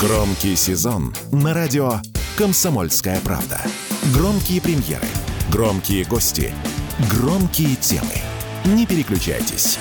[0.00, 2.00] Громкий сезон на радио
[2.36, 3.58] «Комсомольская правда».
[4.12, 5.06] Громкие премьеры,
[5.50, 6.52] громкие гости,
[7.10, 8.12] громкие темы.
[8.66, 9.78] Не переключайтесь.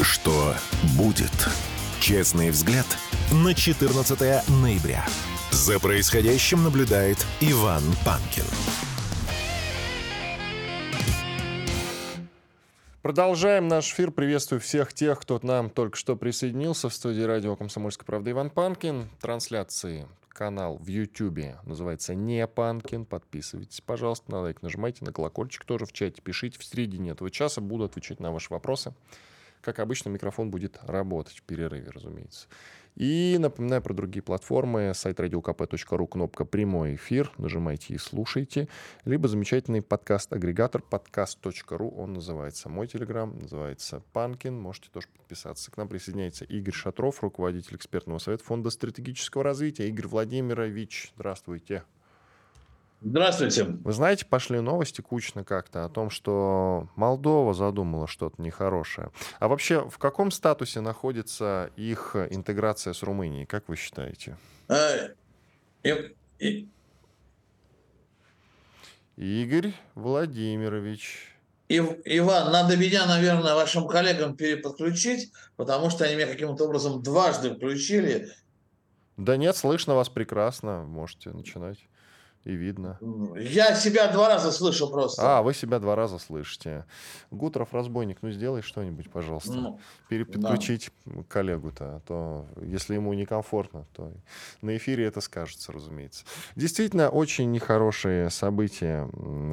[0.00, 0.54] Что
[0.96, 1.32] будет?
[2.00, 2.86] Честный взгляд
[3.32, 5.04] на 14 ноября.
[5.50, 8.44] За происходящим наблюдает Иван Панкин.
[13.02, 14.10] Продолжаем наш эфир.
[14.10, 18.50] Приветствую всех тех, кто к нам только что присоединился в студии радио «Комсомольская правда» Иван
[18.50, 19.08] Панкин.
[19.22, 23.06] Трансляции канал в Ютьюбе называется «Не Панкин».
[23.06, 26.58] Подписывайтесь, пожалуйста, на лайк нажимайте, на колокольчик тоже в чате пишите.
[26.58, 28.92] В середине этого часа буду отвечать на ваши вопросы.
[29.62, 32.48] Как обычно, микрофон будет работать в перерыве, разумеется.
[33.00, 34.92] И напоминаю про другие платформы.
[34.94, 37.32] Сайт radiokp.ru, кнопка «Прямой эфир».
[37.38, 38.68] Нажимайте и слушайте.
[39.06, 41.94] Либо замечательный подкаст-агрегатор подкаст.ру.
[41.96, 44.54] Он называется «Мой телеграм», называется «Панкин».
[44.54, 45.70] Можете тоже подписаться.
[45.70, 49.88] К нам присоединяется Игорь Шатров, руководитель экспертного совета Фонда стратегического развития.
[49.88, 51.84] Игорь Владимирович, здравствуйте.
[53.02, 53.64] Здравствуйте.
[53.64, 59.10] Вы знаете, пошли новости кучно как-то о том, что Молдова задумала что-то нехорошее.
[59.38, 64.36] А вообще, в каком статусе находится их интеграция с Румынией, как вы считаете?
[65.82, 66.68] И- и-
[69.16, 71.34] Игорь Владимирович.
[71.68, 77.54] Ив- Иван, надо меня, наверное, вашим коллегам переподключить, потому что они меня каким-то образом дважды
[77.54, 78.28] включили.
[79.16, 80.82] Да нет, слышно вас прекрасно.
[80.84, 81.78] Можете начинать.
[82.44, 82.98] И видно.
[83.36, 85.20] Я себя два раза слышу просто.
[85.38, 86.86] А, вы себя два раза слышите.
[87.30, 89.52] Гутров, разбойник, ну сделай что-нибудь, пожалуйста.
[89.52, 90.90] Ну, Переподключить
[91.28, 94.10] коллегу-то, а то если ему некомфортно, то
[94.62, 96.24] на эфире это скажется, разумеется.
[96.56, 99.06] Действительно, очень нехорошие события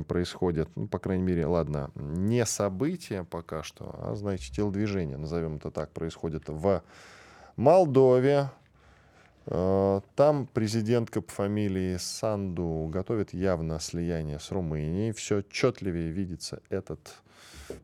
[0.07, 5.71] происходят, ну, по крайней мере, ладно, не события пока что, а, знаете, телодвижения, назовем это
[5.71, 6.81] так, происходят в
[7.57, 8.51] Молдове.
[9.47, 15.13] Э, Там президентка по фамилии Санду готовит явно слияние с Румынией.
[15.13, 17.15] Все отчетливее видится этот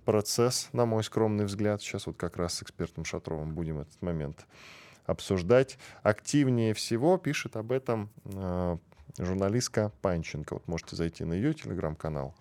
[0.06, 1.82] процесс, на мой скромный взгляд.
[1.82, 4.46] Сейчас вот как раз с экспертом Шатровым будем этот момент
[5.06, 5.78] обсуждать.
[6.02, 8.78] Активнее всего пишет об этом э,
[9.18, 10.56] журналистка Панченко.
[10.56, 12.36] Вот можете зайти на ее телеграм-канал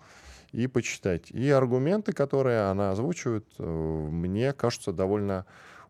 [0.51, 1.31] и почитать.
[1.31, 5.45] И аргументы, которые она озвучивает, э, мне кажутся довольно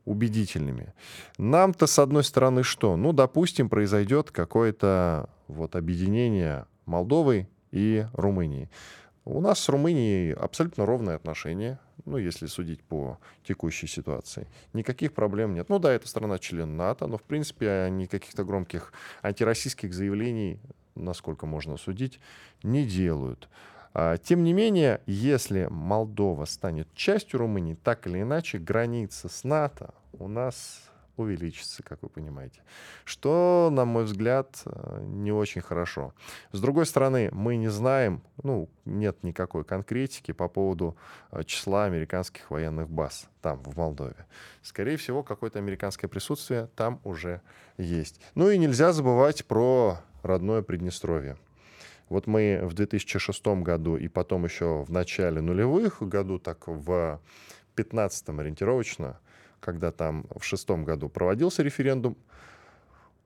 [0.05, 0.93] убедительными.
[1.37, 2.95] Нам-то, с одной стороны, что?
[2.97, 8.69] Ну, допустим, произойдет какое-то вот объединение Молдовы и Румынии.
[9.25, 14.47] У нас с Румынией абсолютно ровные отношения, ну, если судить по текущей ситуации.
[14.73, 15.69] Никаких проблем нет.
[15.69, 20.59] Ну да, это страна-член НАТО, но, в принципе, они каких-то громких антироссийских заявлений,
[20.95, 22.19] насколько можно судить,
[22.63, 23.47] не делают.
[23.93, 29.93] А, Тем не менее, если Молдова станет частью Румынии, так или иначе, граница с НАТО
[30.13, 30.81] у нас
[31.15, 32.61] увеличится, как вы понимаете.
[33.05, 36.13] Что, на мой взгляд, э, не очень хорошо.
[36.51, 40.97] С другой стороны, мы не знаем, ну, нет никакой конкретики по поводу
[41.31, 44.25] э, числа американских военных баз там, в Молдове.
[44.63, 47.41] Скорее всего, какое-то американское присутствие там уже
[47.77, 48.19] есть.
[48.33, 51.37] Ну и нельзя забывать про родное Приднестровье.
[52.09, 57.19] Вот мы в 2006 году и потом еще в начале нулевых году, так в
[57.75, 59.19] 15 ориентировочно,
[59.59, 62.17] когда там в шестом году проводился референдум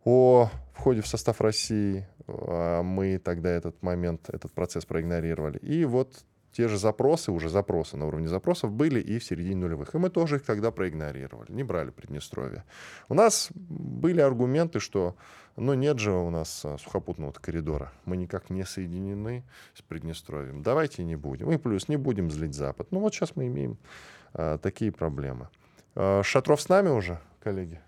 [0.03, 5.57] о входе в состав России, а мы тогда этот момент, этот процесс проигнорировали.
[5.57, 6.23] И вот
[6.53, 9.93] те же запросы, уже запросы на уровне запросов были и в середине нулевых.
[9.93, 12.63] И мы тоже их тогда проигнорировали, не брали Приднестровье.
[13.09, 15.15] У нас были аргументы, что
[15.57, 20.61] ну нет же у нас а, сухопутного коридора, мы никак не соединены с Приднестровьем.
[20.63, 21.51] Давайте не будем.
[21.51, 22.87] И плюс не будем злить Запад.
[22.91, 23.77] Ну вот сейчас мы имеем
[24.33, 25.49] а, такие проблемы.
[25.95, 27.81] А, Шатров с нами уже, коллеги?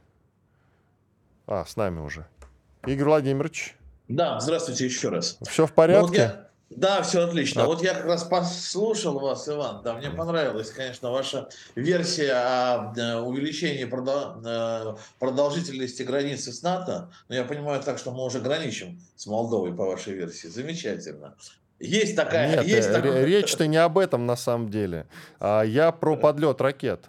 [1.47, 2.27] А, с нами уже.
[2.85, 3.75] Игорь Владимирович,
[4.07, 5.37] Да, здравствуйте еще раз.
[5.47, 6.17] все в Ну, вот порядке?
[6.17, 7.63] я- Да, все отлично.
[7.63, 9.81] А- Вот я как раз послушал вас, Иван.
[9.83, 17.09] Да, мне понравилась, конечно, ваша версия о э, увеличении э, продолжительности границы с НАТО.
[17.27, 20.47] Но я понимаю так, что мы уже граничим с Молдовой по вашей версии.
[20.47, 21.35] Замечательно.
[21.79, 22.49] Есть такая...
[22.57, 25.07] Нет, есть э, ре- речь-то не об этом на самом деле.
[25.39, 27.05] А я про подлет ракет.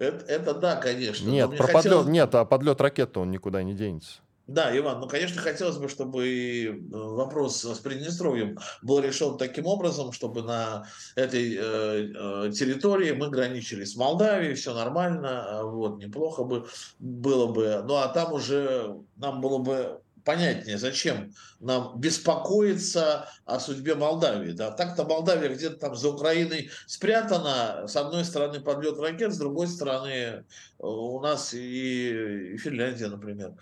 [0.00, 1.26] Это, это да, конечно.
[1.28, 4.18] но Нет, про хотелось- подлет, нет, а подлет ракет он никуда не денется.
[4.46, 10.12] Да, Иван, ну, конечно, хотелось бы, чтобы э, вопрос с Приднестровьем был решен таким образом,
[10.12, 16.44] чтобы на этой э, э, территории мы граничили с Молдавией, все нормально, а вот, неплохо
[16.44, 16.66] бы
[16.98, 17.82] было бы.
[17.86, 24.52] Ну, а там уже нам было бы понятнее, зачем нам беспокоиться о судьбе Молдавии.
[24.52, 24.70] Да?
[24.72, 27.86] Так-то Молдавия где-то там за Украиной спрятана.
[27.88, 30.42] С одной стороны подлет ракет, с другой стороны э,
[30.80, 33.54] у нас и Финляндия, например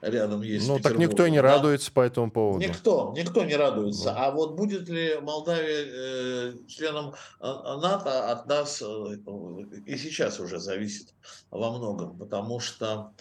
[0.00, 0.68] рядом есть.
[0.68, 1.54] Ну, так никто и не да?
[1.54, 2.60] радуется по этому поводу.
[2.60, 4.12] Никто, никто не радуется.
[4.12, 4.18] Ну.
[4.18, 9.18] А вот будет ли Молдавия э, членом э, НАТО от нас э,
[9.86, 11.14] и сейчас уже зависит
[11.50, 13.12] во многом, потому что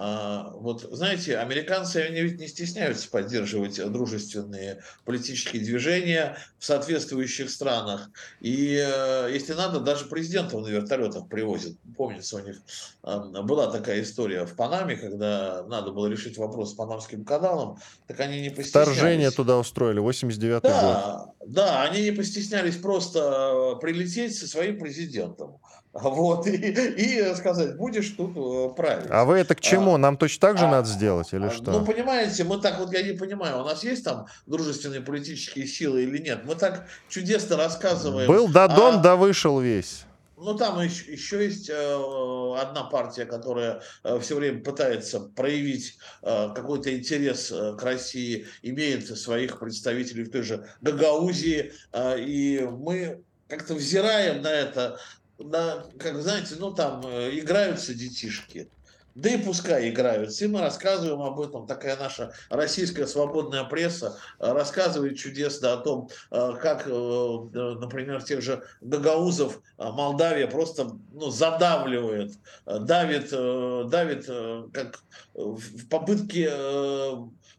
[0.00, 8.10] вот, знаете, американцы, они ведь не стесняются поддерживать дружественные политические движения в соответствующих странах.
[8.40, 11.76] И, э, если надо, даже президентов на вертолетах привозят.
[11.96, 12.60] Помнится, у них
[13.02, 18.40] была такая история в Панаме, когда надо было решить вопрос с Панамским каналом, так они
[18.40, 18.88] не постеснялись.
[18.88, 21.48] Вторжение туда устроили, 89-й да, год.
[21.48, 25.58] Да, они не постеснялись просто э, прилететь со своим президентом.
[25.92, 29.06] Вот, и, и сказать, будешь тут э, править.
[29.10, 29.94] А вы это к чему?
[29.94, 31.70] А, Нам точно так же а, надо сделать или а, что?
[31.72, 36.02] Ну, понимаете, мы так вот, я не понимаю, у нас есть там дружественные политические силы
[36.02, 36.42] или нет?
[36.44, 38.28] Мы так чудесно рассказываем.
[38.28, 40.04] Был Дадон, а, да вышел весь.
[40.40, 46.52] Ну, там еще, еще есть э, одна партия, которая э, все время пытается проявить э,
[46.54, 53.20] какой-то интерес э, к России, имеет своих представителей в той же Гагаузии, э, и мы
[53.48, 55.00] как-то взираем на это
[55.38, 58.68] на, как знаете, ну там э, играются детишки.
[59.14, 60.44] Да и пускай играются.
[60.44, 61.66] И мы рассказываем об этом.
[61.66, 68.62] Такая наша российская свободная пресса э, рассказывает чудесно о том, э, как, например, тех же
[68.80, 72.32] гагаузов Молдавия просто ну, задавливает,
[72.66, 74.26] давит, давит
[74.72, 75.00] как
[75.34, 76.50] в попытке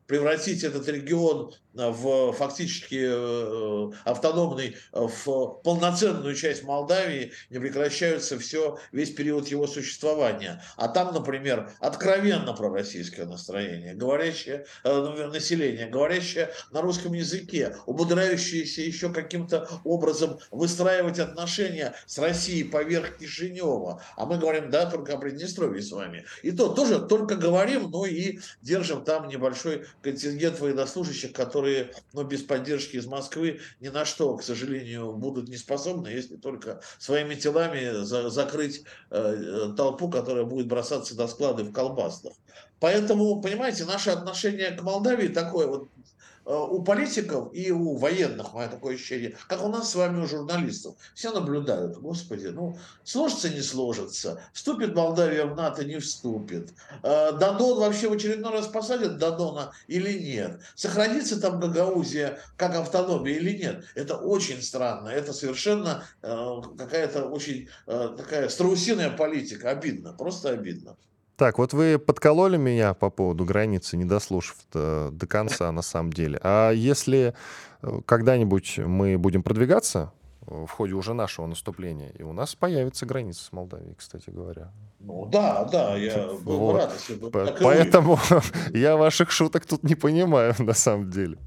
[0.10, 9.12] превратить этот регион в фактически э, автономный, в полноценную часть Молдавии не прекращаются все, весь
[9.12, 10.64] период его существования.
[10.78, 19.12] А там, например, откровенно пророссийское настроение, говорящее э, население, говорящее на русском языке, умудряющееся еще
[19.12, 24.02] каким-то образом выстраивать отношения с Россией поверх Кишинева.
[24.16, 26.26] А мы говорим, да, только о Приднестровье с вами.
[26.42, 32.24] И то тоже только говорим, но и держим там небольшой контингент военнослужащих, которые которые ну,
[32.24, 37.36] без поддержки из Москвы ни на что, к сожалению, будут не способны, если только своими
[37.36, 42.34] телами за, закрыть э, толпу, которая будет бросаться до склада в колбасных.
[42.80, 45.90] Поэтому, понимаете, наше отношение к Молдавии такое вот
[46.39, 50.28] Э, у политиков и у военных, мое такое ощущение, как у нас с вами, у
[50.28, 50.96] журналистов.
[51.14, 54.42] Все наблюдают, господи, ну, сложится, не сложится.
[54.54, 56.74] Вступит Молдавия в НАТО, не вступит.
[57.04, 60.60] Э, Дадон вообще в очередной раз посадят Дадона или нет?
[60.76, 63.86] Сохранится там Гагаузия как автономия или нет?
[63.96, 65.10] Это очень странно.
[65.10, 69.70] Это совершенно э, какая-то очень такая страусиная политика.
[69.70, 70.98] Обидно, просто обидно.
[71.40, 76.12] Так, вот вы подкололи меня по поводу границы, не дослушав до, до конца на самом
[76.12, 76.38] деле.
[76.44, 77.34] А если
[77.82, 83.46] э, когда-нибудь мы будем продвигаться в ходе уже нашего наступления, и у нас появится граница
[83.46, 84.74] с Молдавией, кстати говоря.
[85.00, 86.76] Ну да, да, я был вот.
[86.76, 88.20] рад, если бы Поэтому
[88.74, 91.38] я ваших шуток тут не понимаю на самом деле.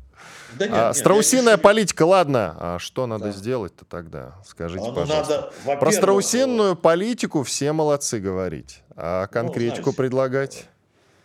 [0.59, 1.63] Да нет, а, нет, страусиная не...
[1.63, 2.57] политика, ладно.
[2.59, 3.33] А что надо да.
[3.33, 4.35] сделать-то тогда?
[4.47, 5.53] Скажите, ну, пожалуйста.
[5.65, 8.83] Надо, Про страусинную политику все молодцы говорить.
[8.97, 10.67] А ну, конкретику ну, знаете, предлагать?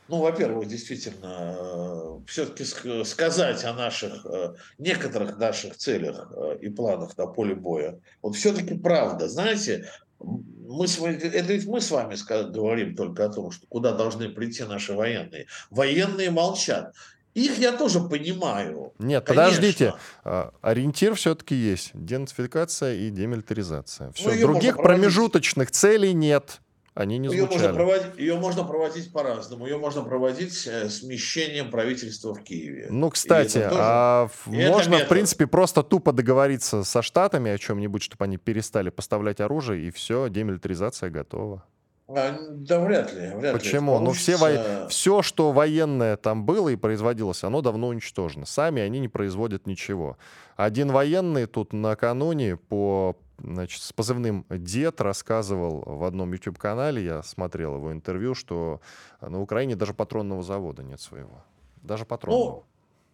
[0.08, 2.64] Ну, во-первых, действительно, э, все-таки
[3.04, 8.00] сказать о наших, э, некоторых наших целях э, и планах на поле боя.
[8.22, 9.28] Вот все-таки правда.
[9.28, 9.90] Знаете,
[10.20, 12.16] мы с это ведь мы с вами
[12.52, 15.48] говорим только о том, что куда должны прийти наши военные.
[15.70, 16.94] Военные молчат.
[17.38, 18.94] Их я тоже понимаю.
[18.98, 19.46] Нет, конечно.
[19.46, 19.94] подождите.
[20.24, 21.92] А, ориентир все-таки есть.
[21.94, 24.12] Денацификация и демилитаризация.
[24.14, 24.32] Все.
[24.32, 26.62] Ну, Других промежуточных целей нет.
[26.96, 29.68] Они не ее Можно проводить, ее можно проводить по-разному.
[29.68, 32.88] Ее можно проводить э, смещением правительства в Киеве.
[32.90, 33.76] Ну, кстати, тоже...
[33.78, 39.42] а можно, в принципе, просто тупо договориться со Штатами о чем-нибудь, чтобы они перестали поставлять
[39.42, 41.64] оружие, и все, демилитаризация готова.
[42.10, 43.34] А, да вряд ли.
[43.36, 44.00] Вряд Почему?
[44.00, 44.88] Ли ну, все, во...
[44.88, 48.46] все, что военное там было и производилось, оно давно уничтожено.
[48.46, 50.18] Сами они не производят ничего.
[50.56, 57.76] Один военный тут накануне по значит, с позывным «Дед» рассказывал в одном YouTube-канале, я смотрел
[57.76, 58.82] его интервью, что
[59.22, 61.44] на Украине даже патронного завода нет своего.
[61.84, 62.50] Даже патронного.
[62.50, 62.64] Ну,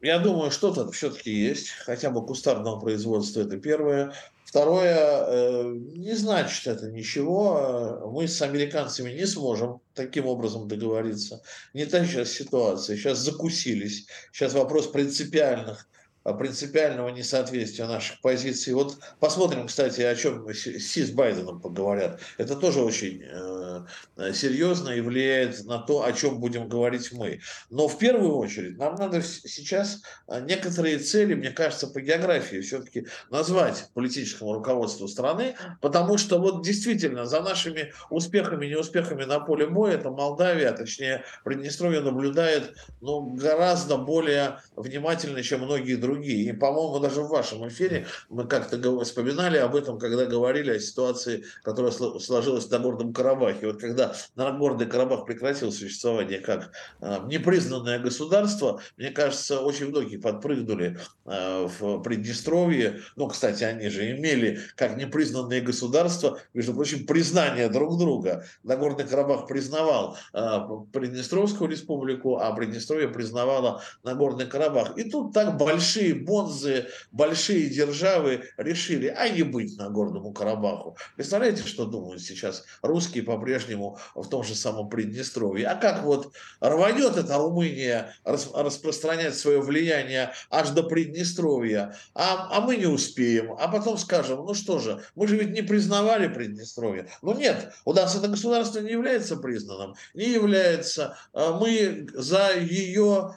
[0.01, 4.13] я думаю, что-то все-таки есть, хотя бы кустарного производства, это первое.
[4.53, 5.63] Второе, э,
[5.95, 8.07] не значит это ничего.
[8.13, 11.41] Мы с американцами не сможем таким образом договориться.
[11.74, 12.95] Не та сейчас ситуация.
[12.95, 14.05] Сейчас закусились.
[14.31, 15.89] Сейчас вопрос принципиальных
[16.32, 18.74] принципиального несоответствия наших позиций.
[18.74, 22.22] Вот посмотрим, кстати, о чем Си с Байденом поговорят.
[22.38, 27.42] Это тоже очень э, серьезно и влияет на то, о чем будем говорить мы.
[27.70, 33.08] Но в первую очередь нам надо сейчас э, некоторые цели, мне кажется, по географии все-таки
[33.30, 39.68] назвать политическому руководству страны, потому что вот действительно за нашими успехами и неуспехами на поле
[39.68, 46.12] боя это Молдавия, а точнее Приднестровье наблюдает ну, гораздо более внимательно, чем многие другие.
[46.15, 51.43] И, по-моему, даже в вашем эфире мы как-то вспоминали об этом, когда говорили о ситуации,
[51.63, 53.67] которая сложилась на Горном Карабахе.
[53.67, 61.00] Вот когда Нагорный Карабах прекратил существование как э, непризнанное государство, мне кажется, очень многие подпрыгнули
[61.25, 63.01] э, в Приднестровье.
[63.15, 68.46] Ну, кстати, они же имели как непризнанные государства, между прочим, признание друг друга.
[68.63, 70.60] Нагорный Карабах признавал э,
[70.91, 74.98] Приднестровскую республику, а Приднестровье признавало Нагорный Карабах.
[74.98, 80.98] И тут так большие бонзы, большие державы решили, а не быть Нагорному Карабаху.
[81.15, 85.67] Представляете, что думают сейчас русские по-прежнему в том же самом Приднестровье?
[85.67, 92.75] А как вот рванет эта Румыния распространять свое влияние аж до Приднестровья, а, а мы
[92.75, 97.07] не успеем, а потом скажем, ну что же, мы же ведь не признавали Приднестровье.
[97.22, 101.17] Ну нет, у нас это государство не является признанным, не является.
[101.33, 103.36] А мы за ее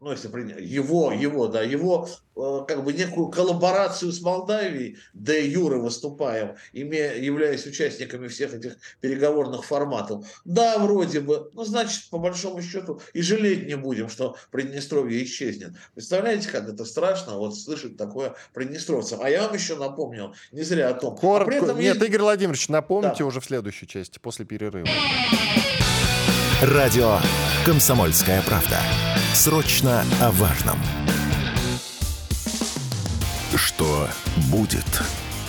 [0.00, 5.44] ну, если принять, его, его, да, его, э, как бы некую коллаборацию с Молдавией, де
[5.48, 10.24] юры выступаем, имея, являясь участниками всех этих переговорных форматов.
[10.44, 15.72] Да, вроде бы, ну, значит, по большому счету, и жалеть не будем, что Приднестровье исчезнет.
[15.94, 19.20] Представляете, как это страшно, вот слышать такое приднестровцам.
[19.20, 21.16] А я вам еще напомнил, не зря о том.
[21.16, 22.08] Коротко, а этом нет, есть...
[22.08, 23.26] Игорь Владимирович, напомните да.
[23.26, 24.88] уже в следующей части, после перерыва.
[26.62, 27.18] Радио
[27.64, 28.80] «Комсомольская правда».
[29.34, 30.78] Срочно о важном.
[33.54, 34.08] Что
[34.50, 34.84] будет?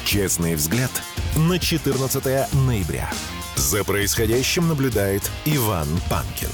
[0.06, 0.92] Честный взгляд
[1.36, 3.10] на 14 ноября.
[3.56, 6.50] За происходящим наблюдает Иван Панкин.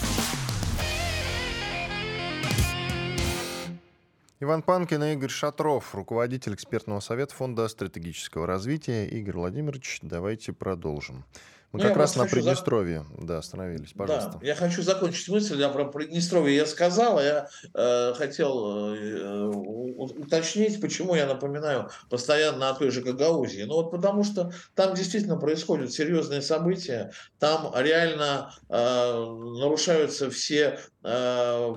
[4.39, 9.07] Иван Панкин и Игорь Шатров, руководитель экспертного совета Фонда стратегического развития.
[9.07, 11.25] Игорь Владимирович, давайте продолжим.
[11.75, 13.27] Мы ну, как раз на Приднестровье, за...
[13.27, 14.37] да, остановились, пожалуйста.
[14.39, 19.47] Да, я хочу закончить мысль, я про Приднестровье я сказал, а я э, хотел э,
[19.47, 23.63] уточнить, почему я напоминаю постоянно о той же Гагаузии.
[23.63, 29.13] Ну вот потому что там действительно происходят серьезные события, там реально э,
[29.59, 30.94] нарушаются все э,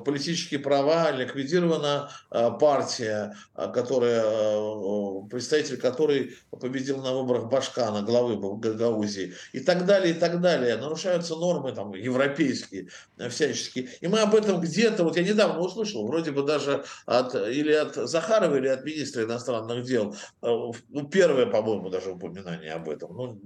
[0.04, 8.36] политические права, ликвидирована э, партия, э, которая, э, представитель которой победил на выборах Башкана, главы
[8.58, 10.76] Гагаузии и так далее, и так далее.
[10.76, 13.88] Нарушаются нормы там европейские э, всяческие.
[14.00, 17.96] И мы об этом где-то, вот я недавно услышал, вроде бы даже от, или от
[17.96, 20.46] Захарова, или от министра иностранных дел, э,
[20.88, 23.14] ну, первое, по-моему, даже упоминание об этом.
[23.14, 23.40] Ну,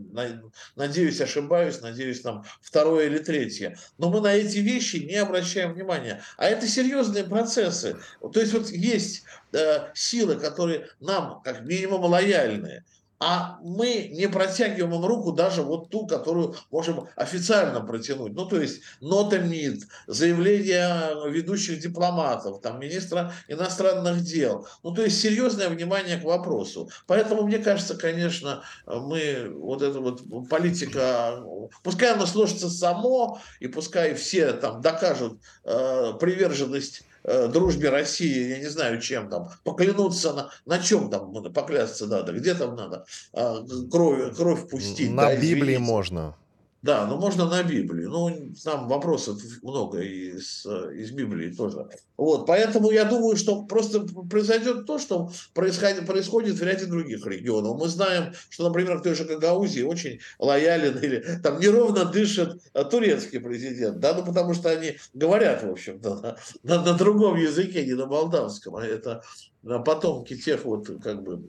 [0.77, 3.77] надеюсь, ошибаюсь, надеюсь, там второе или третье.
[3.99, 6.23] Но мы на эти вещи не обращаем внимания.
[6.37, 7.97] А это серьезные процессы.
[8.21, 12.85] То есть вот есть э, силы, которые нам как минимум лояльные
[13.25, 18.33] а мы не протягиваем им руку даже вот ту, которую можем официально протянуть.
[18.33, 24.67] Ну, то есть нота МИД, заявление ведущих дипломатов, там, министра иностранных дел.
[24.83, 26.91] Ну, то есть серьезное внимание к вопросу.
[27.07, 31.45] Поэтому, мне кажется, конечно, мы, вот эта вот политика,
[31.85, 38.59] пускай она сложится само, и пускай все там докажут э, приверженность э, дружбе России, я
[38.59, 43.65] не знаю, чем там, поклянуться на, на чем там поклясться надо, где там надо а,
[43.91, 45.11] кровь, кровь пустить.
[45.11, 46.37] На да, Библии можно.
[46.83, 48.07] Да, ну можно на Библии.
[48.07, 51.89] Ну, там вопросов много из, из Библии тоже.
[52.17, 57.79] Вот, поэтому я думаю, что просто произойдет то, что происходит, происходит в ряде других регионов.
[57.79, 62.61] Мы знаем, что, например, в той же Гагаузии очень лоялен или там неровно дышит
[62.91, 67.87] турецкий президент, да, ну потому что они говорят, в общем-то, на, на, на другом языке,
[67.87, 68.75] не на молдавском.
[68.75, 69.23] А это
[69.63, 71.41] потомки тех вот как бы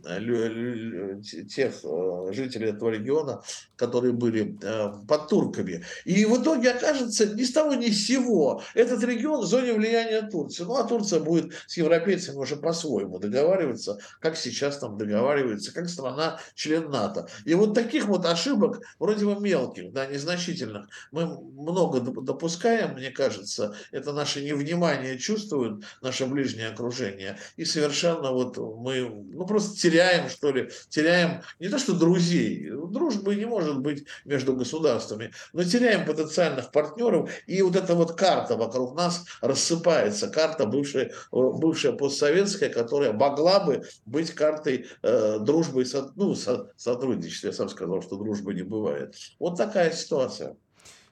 [1.50, 3.41] тех э, жителей этого региона,
[3.75, 5.84] которые были э, под турками.
[6.05, 10.22] И в итоге окажется ни с того ни с сего этот регион в зоне влияния
[10.22, 10.63] Турции.
[10.63, 16.39] Ну а Турция будет с европейцами уже по-своему договариваться, как сейчас там договаривается, как страна
[16.53, 17.27] член НАТО.
[17.46, 23.75] И вот таких вот ошибок, вроде бы мелких, да, незначительных, мы много допускаем, мне кажется,
[23.91, 30.29] это наше невнимание чувствует наше ближнее окружение и совершенно совершенно вот мы ну, просто теряем,
[30.29, 36.05] что ли, теряем не то что друзей, дружбы не может быть между государствами, но теряем
[36.05, 43.13] потенциальных партнеров, и вот эта вот карта вокруг нас рассыпается, карта бывшая, бывшая постсоветская, которая
[43.13, 47.48] могла бы быть картой э, дружбы и со, ну, со, сотрудничества.
[47.48, 49.15] Я сам сказал, что дружбы не бывает.
[49.39, 50.55] Вот такая ситуация.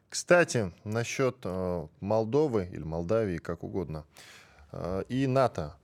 [0.09, 4.05] Кстати, насчет э, Молдовы или Молдавии, как угодно,
[4.71, 5.75] э, и НАТО.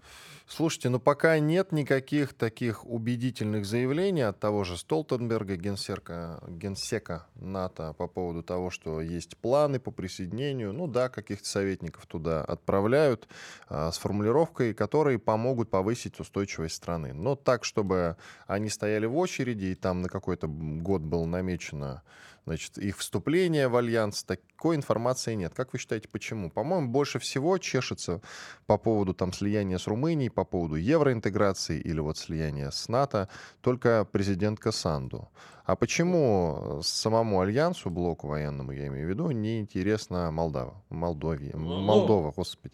[0.50, 7.94] Слушайте, ну пока нет никаких таких убедительных заявлений от того же Столтенберга, генсека, генсека НАТО,
[7.98, 10.72] по поводу того, что есть планы по присоединению.
[10.72, 13.28] Ну да, каких-то советников туда отправляют
[13.68, 17.12] а, с формулировкой, которые помогут повысить устойчивость страны.
[17.12, 18.16] Но так, чтобы
[18.48, 22.04] они стояли в очереди, и там на какой-то год было намечено
[22.48, 25.54] значит, их вступление в альянс, такой информации нет.
[25.54, 26.50] Как вы считаете, почему?
[26.50, 28.22] По-моему, больше всего чешется
[28.66, 33.28] по поводу там слияния с Румынией, по поводу евроинтеграции или вот слияния с НАТО
[33.62, 35.28] только президент Касанду.
[35.66, 41.82] А почему самому альянсу, блоку военному, я имею в виду, не интересна Молдава, Молдовия, ну,
[41.82, 42.74] Молдова, господи?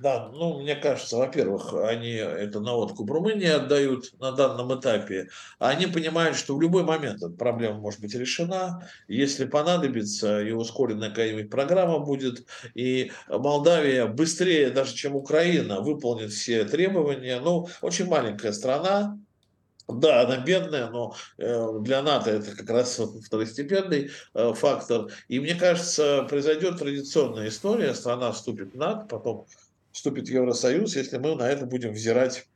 [0.00, 5.28] Да, ну, мне кажется, во-первых, они это наводку в Румынии отдают на данном этапе.
[5.58, 8.88] Они понимают, что в любой момент эта проблема может быть решена.
[9.08, 16.64] Если понадобится, и ускоренная какая-нибудь программа будет, и Молдавия быстрее даже, чем Украина, выполнит все
[16.64, 17.40] требования.
[17.40, 19.18] Ну, очень маленькая страна,
[19.88, 25.10] да, она бедная, но э, для НАТО это как раз второстепенный э, фактор.
[25.28, 29.46] И мне кажется, произойдет традиционная история, страна вступит в НАТО, потом
[29.92, 32.46] вступит в Евросоюз, если мы на это будем взирать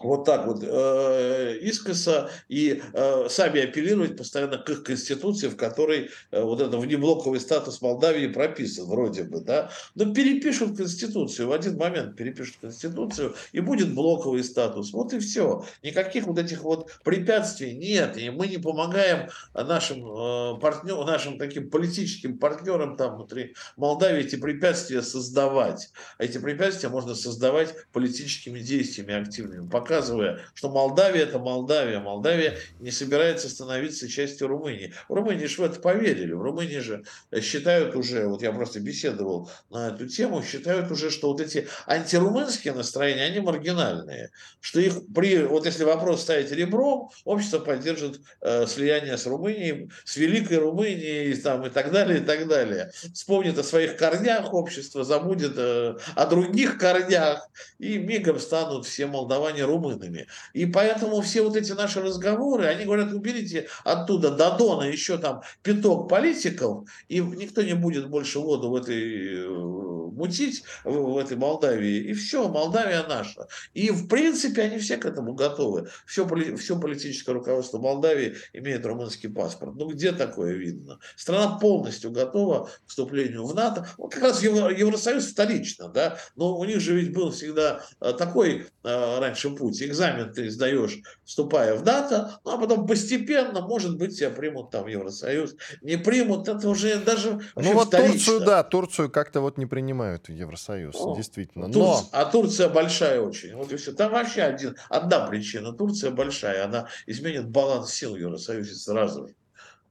[0.00, 6.10] вот так вот э, искоса и э, сами апеллировать постоянно к их конституции, в которой
[6.30, 11.76] э, вот этот внеблоковый статус Молдавии прописан вроде бы, да, но перепишут конституцию, в один
[11.76, 17.74] момент перепишут конституцию и будет блоковый статус, вот и все, никаких вот этих вот препятствий
[17.74, 24.24] нет, и мы не помогаем нашим э, партнерам, нашим таким политическим партнерам там внутри Молдавии
[24.24, 31.24] эти препятствия создавать, а эти препятствия можно создавать политическими действиями активными, пока показывая, что Молдавия
[31.24, 31.98] это Молдавия.
[31.98, 34.94] Молдавия не собирается становиться частью Румынии.
[35.08, 36.32] В Румынии же в это поверили.
[36.32, 37.02] В Румынии же
[37.42, 42.72] считают уже, вот я просто беседовал на эту тему, считают уже, что вот эти антирумынские
[42.72, 44.30] настроения, они маргинальные.
[44.60, 50.16] Что их при, вот если вопрос ставить ребром, общество поддержит э, слияние с Румынией, с
[50.16, 52.92] Великой Румынией там, и так далее, и так далее.
[53.12, 57.48] Вспомнит о своих корнях общество, забудет э, о других корнях,
[57.80, 60.26] и мигом станут все молдаване румыны румынами.
[60.52, 65.42] И поэтому все вот эти наши разговоры, они говорят, уберите оттуда до Дона еще там
[65.62, 69.79] пяток политиков, и никто не будет больше воду в этой э,
[70.20, 73.46] мутить в, в этой Молдавии, и все, Молдавия наша.
[73.74, 75.88] И в принципе они все к этому готовы.
[76.06, 79.74] Все, все политическое руководство Молдавии имеет румынский паспорт.
[79.76, 80.98] Ну где такое видно?
[81.16, 83.88] Страна полностью готова к вступлению в НАТО.
[83.98, 88.12] Ну, как раз Евро, Евросоюз столично, да, но у них же ведь был всегда э,
[88.12, 89.82] такой э, раньше путь.
[89.82, 94.86] Экзамен ты сдаешь, вступая в НАТО, ну а потом постепенно, может быть, тебя примут там
[94.86, 95.56] Евросоюз.
[95.80, 98.12] Не примут, это уже даже Ну вот вторично.
[98.12, 101.68] Турцию, да, Турцию как-то вот не принимают принимают в Евросоюз, ну, действительно.
[101.68, 101.72] Но...
[101.72, 101.96] Тур...
[102.12, 103.54] А Турция большая очень.
[103.54, 103.92] Вот и все.
[103.92, 105.72] Там вообще один, одна причина.
[105.72, 109.34] Турция большая, она изменит баланс сил в Евросоюзе сразу же.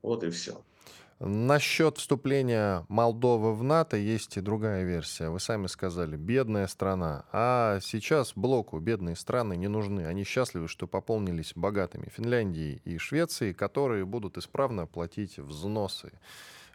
[0.02, 0.64] Вот и все.
[1.22, 5.30] Насчет вступления Молдовы в НАТО есть и другая версия.
[5.30, 7.26] Вы сами сказали, бедная страна.
[7.34, 10.06] А сейчас блоку бедные страны не нужны.
[10.06, 16.14] Они счастливы, что пополнились богатыми Финляндией и Швецией, которые будут исправно платить взносы.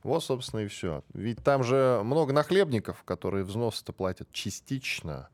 [0.04, 1.02] Вот, собственно, и все.
[1.14, 5.28] Ведь там же много нахлебников, которые взносы-то платят частично.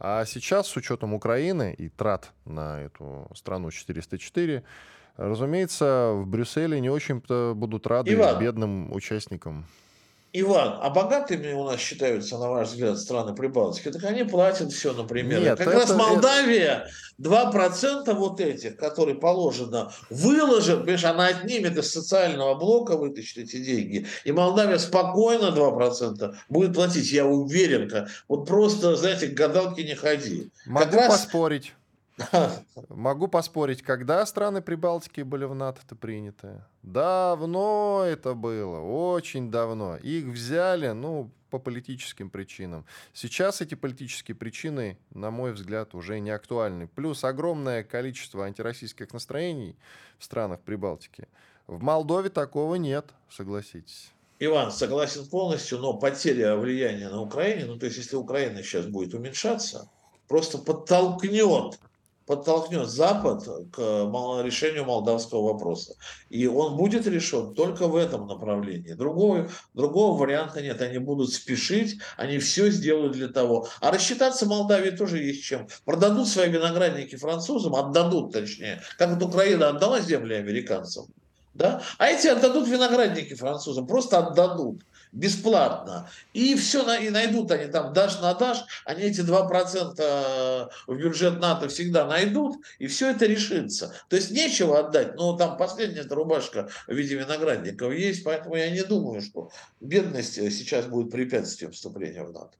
[0.00, 4.64] А сейчас, с учетом Украины и трат на эту страну 404,
[5.16, 9.66] разумеется, в Брюсселе не очень-то будут рады Иван, бедным участникам.
[10.32, 13.90] Иван, а богатыми у нас считаются, на ваш взгляд, страны Прибалтики?
[13.90, 15.40] Так они платят все, например.
[15.40, 16.86] Нет, как это, раз Молдавия
[17.18, 17.30] это...
[17.30, 24.06] 2% вот этих, которые положено, выложит, понимаешь, она отнимет из социального блока, вытащит эти деньги.
[24.24, 28.08] И Молдавия спокойно 2% будет платить, я уверен.
[28.28, 30.50] Вот просто, знаете, к гадалке не ходи.
[30.66, 31.72] Могу как поспорить.
[32.88, 36.64] Могу поспорить, когда страны Прибалтики были в НАТО-то приняты?
[36.82, 39.96] Давно это было, очень давно.
[39.96, 42.84] Их взяли, ну, по политическим причинам.
[43.12, 46.88] Сейчас эти политические причины, на мой взгляд, уже не актуальны.
[46.88, 49.76] Плюс огромное количество антироссийских настроений
[50.18, 51.28] в странах Прибалтики.
[51.66, 54.12] В Молдове такого нет, согласитесь.
[54.40, 59.12] Иван, согласен полностью, но потеря влияния на Украине, ну то есть если Украина сейчас будет
[59.12, 59.90] уменьшаться,
[60.28, 61.78] просто подтолкнет
[62.28, 63.78] подтолкнет Запад к
[64.44, 65.94] решению молдавского вопроса.
[66.28, 68.92] И он будет решен только в этом направлении.
[68.92, 70.82] Другого, другого варианта нет.
[70.82, 73.66] Они будут спешить, они все сделают для того.
[73.80, 75.68] А рассчитаться Молдавии тоже есть чем.
[75.86, 78.82] Продадут свои виноградники французам, отдадут точнее.
[78.98, 81.06] Как вот Украина отдала земли американцам.
[81.54, 81.82] Да?
[81.96, 86.08] А эти отдадут виноградники французам, просто отдадут бесплатно.
[86.32, 91.68] И все, и найдут они там дашь на дашь, они эти 2% в бюджет НАТО
[91.68, 93.94] всегда найдут, и все это решится.
[94.08, 98.82] То есть нечего отдать, но там последняя рубашка в виде виноградников есть, поэтому я не
[98.82, 102.50] думаю, что бедность сейчас будет препятствием вступления в НАТО.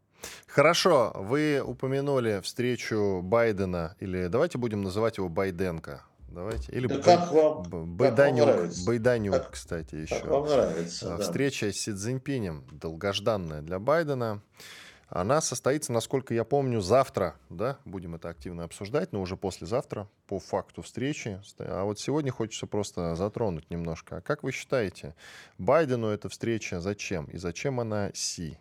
[0.46, 6.02] Хорошо, вы упомянули встречу Байдена, или давайте будем называть его Байденко.
[6.38, 6.70] Давайте.
[6.70, 7.64] Или да как вам,
[7.96, 10.20] Байданюк, как вам Байданюк как, кстати, еще.
[10.20, 11.72] Как вам нравится, а, Встреча да.
[11.72, 14.40] с Си Цзиньпинем, долгожданная для Байдена.
[15.08, 20.38] Она состоится, насколько я помню, завтра, да, будем это активно обсуждать, но уже послезавтра по
[20.38, 21.40] факту встречи.
[21.58, 24.18] А вот сегодня хочется просто затронуть немножко.
[24.18, 25.16] А как вы считаете,
[25.56, 27.24] Байдену эта встреча зачем?
[27.24, 28.58] И зачем она Си?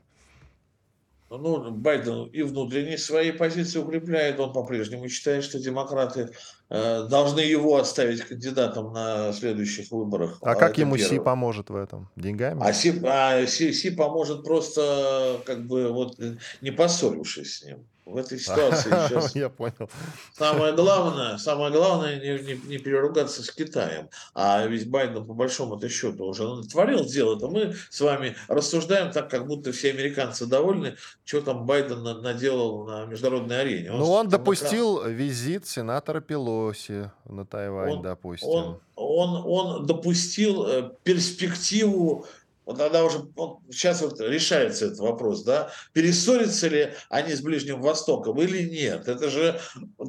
[1.29, 4.39] Ну, Байден и внутренние свои позиции укрепляет.
[4.39, 6.29] Он по-прежнему считает, что демократы
[6.69, 10.37] э, должны его оставить кандидатом на следующих выборах.
[10.41, 11.09] А, а как ему первое.
[11.09, 12.09] Си поможет в этом?
[12.15, 12.61] Деньгами?
[12.63, 16.17] А Си, а Си, Си поможет просто, как бы, вот,
[16.61, 19.35] не поссорившись с ним в этой ситуации сейчас.
[19.35, 19.89] Я понял.
[20.33, 24.09] Самое главное, самое главное не, не, не переругаться с Китаем.
[24.33, 29.29] А ведь Байден по большому-то счету уже натворил дело, то мы с вами рассуждаем так,
[29.29, 33.91] как будто все американцы довольны, что там Байден наделал на международной арене.
[33.91, 35.07] Он, ну, он допустил на...
[35.07, 38.49] визит сенатора Пелоси на Тайвань, он, допустим.
[38.49, 42.25] Он, он, он допустил э, перспективу
[42.67, 47.81] вот тогда уже вот сейчас вот решается этот вопрос, да, перессорятся ли они с Ближним
[47.81, 49.07] Востоком или нет.
[49.07, 49.57] Это же,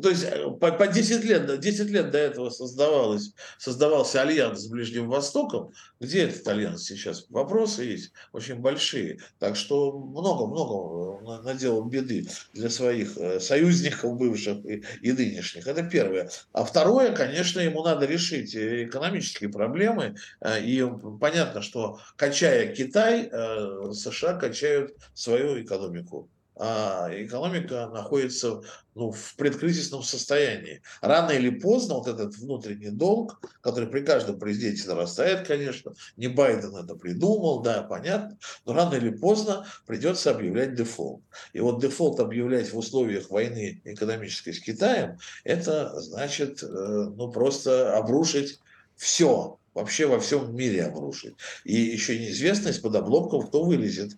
[0.02, 4.66] то есть э, по, по 10 лет, 10 лет до этого создавалось, создавался альянс с
[4.66, 5.72] Ближним Востоком.
[6.00, 7.26] Где этот альянс сейчас?
[7.28, 9.20] Вопросы есть очень большие.
[9.38, 15.68] Так что много-много наделал беды для своих э, союзников бывших и, и нынешних.
[15.68, 16.28] Это первое.
[16.52, 20.16] А второе, конечно, ему надо решить экономические проблемы.
[20.40, 20.84] Э, и
[21.20, 26.28] понятно, что качать качая Китай, э, США качают свою экономику.
[26.60, 28.62] А экономика находится
[28.96, 30.82] ну, в предкризисном состоянии.
[31.00, 36.74] Рано или поздно вот этот внутренний долг, который при каждом президенте нарастает, конечно, не Байден
[36.74, 41.22] это придумал, да, понятно, но рано или поздно придется объявлять дефолт.
[41.52, 47.96] И вот дефолт объявлять в условиях войны экономической с Китаем, это значит, э, ну, просто
[47.96, 48.58] обрушить
[48.96, 51.34] все, вообще во всем мире обрушить.
[51.64, 54.12] И еще неизвестно из-под обломков, кто вылезет.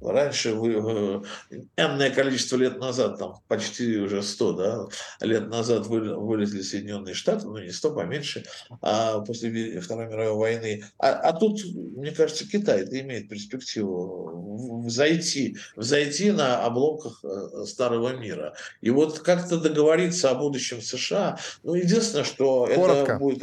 [0.00, 4.86] Раньше, вы, э, энное количество лет назад, там почти уже 100 да,
[5.20, 8.44] лет назад вылезли Соединенные Штаты, ну не 100, поменьше,
[8.82, 10.84] а после Второй мировой войны.
[10.98, 18.54] А, а тут, мне кажется, Китай имеет перспективу взойти, взойти на обломках э, старого мира.
[18.82, 23.12] И вот как-то договориться о будущем США, ну единственное, что Коротко.
[23.12, 23.42] это будет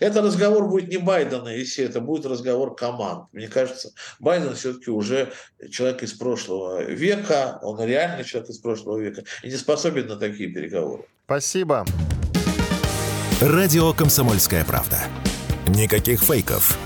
[0.00, 3.26] это разговор будет не Байдена, если это будет разговор команд.
[3.32, 5.32] Мне кажется, Байден все-таки уже
[5.70, 10.50] человек из прошлого века, он реально человек из прошлого века и не способен на такие
[10.50, 11.04] переговоры.
[11.24, 11.84] Спасибо.
[13.40, 14.98] Радио «Комсомольская правда».
[15.68, 16.78] Никаких фейков,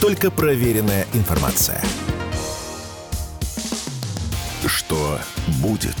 [0.00, 1.82] только проверенная информация.
[4.64, 5.18] Что
[5.60, 5.96] будет?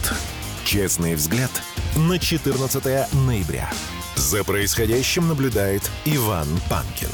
[0.64, 1.50] Честный взгляд
[1.96, 3.70] на 14 ноября.
[4.18, 7.08] За происходящим наблюдает Иван Панкин.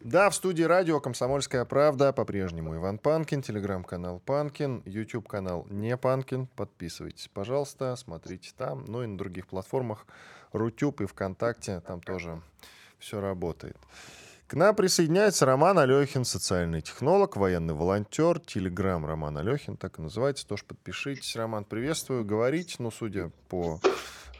[0.00, 6.46] Да, в студии радио «Комсомольская правда» по-прежнему Иван Панкин, телеграм-канал Панкин, YouTube-канал Не Панкин.
[6.48, 10.06] Подписывайтесь, пожалуйста, смотрите там, ну и на других платформах
[10.52, 12.42] Рутюб и ВКонтакте, там тоже
[12.98, 13.78] все работает.
[14.46, 20.46] К нам присоединяется Роман Алехин, социальный технолог, военный волонтер, телеграм Роман Алехин, так и называется.
[20.46, 21.34] Тоже подпишитесь.
[21.34, 22.26] Роман, приветствую.
[22.26, 23.80] Говорить, ну, судя по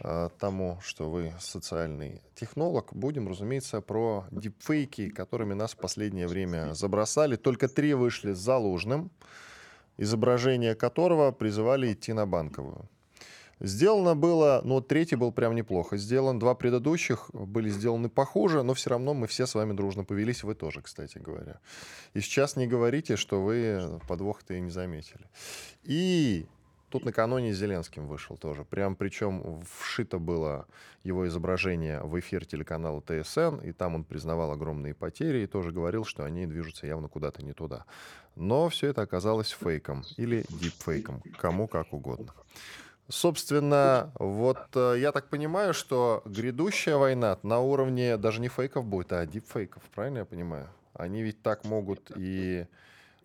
[0.01, 6.75] э, тому, что вы социальный технолог, будем, разумеется, про дипфейки, которыми нас в последнее время
[6.75, 7.37] забросали.
[7.37, 9.11] Только три вышли с заложным,
[9.97, 12.90] изображение которого призывали идти на банковую.
[13.61, 16.38] Сделано было, ну, третий был прям неплохо сделан.
[16.38, 20.43] Два предыдущих были сделаны похуже, но все равно мы все с вами дружно повелись.
[20.43, 21.61] Вы тоже, кстати говоря.
[22.14, 25.29] И сейчас не говорите, что вы подвох-то и не заметили.
[25.85, 26.47] И
[26.95, 28.64] Тут накануне Зеленским вышел тоже.
[28.64, 30.69] Прям причем вшито было
[31.03, 36.05] его изображение в эфир телеканала ТСН, и там он признавал огромные потери и тоже говорил,
[36.05, 37.85] что они движутся явно куда-то не туда.
[38.37, 42.33] Но все это оказалось фейком или дипфейком, кому как угодно.
[43.09, 49.12] Собственно, вот э, я так понимаю, что грядущая война на уровне даже не фейков будет,
[49.12, 50.69] а дипфейков, правильно я понимаю?
[50.95, 52.67] Они ведь так могут и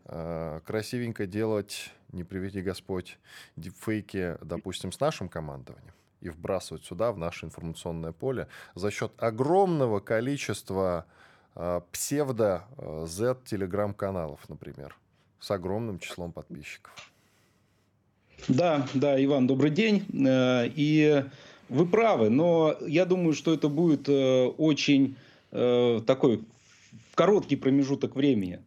[0.06, 3.18] э, красивенько делать, не приведи Господь,
[3.56, 10.02] дипфейки, допустим, с нашим командованием и вбрасывать сюда, в наше информационное поле, за счет огромного
[10.02, 11.06] количества
[11.56, 14.98] э, псевдо-Z-телеграм-каналов, э, например,
[15.40, 17.12] с огромным числом подписчиков.
[18.48, 20.06] Да, да, Иван, добрый день.
[20.14, 21.24] Э, и
[21.70, 25.16] вы правы, но я думаю, что это будет э, очень
[25.52, 26.42] э, такой
[27.16, 28.60] короткий промежуток времени.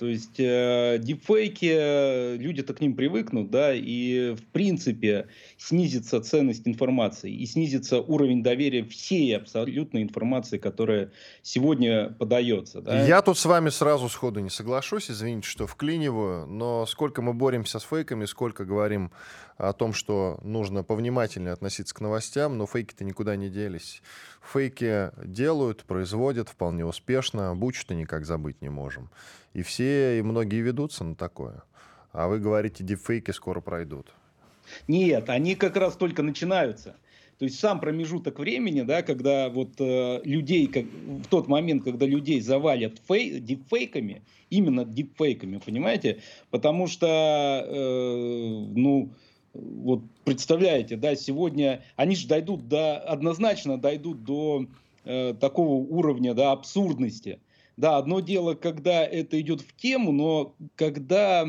[0.00, 5.26] То есть э, дипфейки, люди-то к ним привыкнут, да, и в принципе
[5.58, 12.80] снизится ценность информации и снизится уровень доверия всей абсолютной информации, которая сегодня подается.
[12.80, 13.04] Да.
[13.04, 17.78] Я тут с вами сразу сходу не соглашусь, извините, что вклиниваю, но сколько мы боремся
[17.78, 19.12] с фейками, сколько говорим
[19.60, 24.02] о том, что нужно повнимательнее относиться к новостям, но фейки-то никуда не делись.
[24.52, 29.10] Фейки делают, производят вполне успешно, бучу-то никак забыть не можем.
[29.52, 31.62] И все, и многие ведутся на такое.
[32.12, 34.14] А вы говорите, дипфейки скоро пройдут.
[34.88, 36.96] Нет, они как раз только начинаются.
[37.38, 42.06] То есть сам промежуток времени, да, когда вот э, людей, как, в тот момент, когда
[42.06, 46.20] людей завалят фей, дипфейками, именно дипфейками, понимаете?
[46.50, 47.06] Потому что,
[47.66, 49.12] э, ну,
[49.52, 54.66] вот представляете, да, сегодня они же дойдут до, однозначно дойдут до
[55.04, 57.40] э, такого уровня, да, абсурдности.
[57.76, 61.46] Да, одно дело, когда это идет в тему, но когда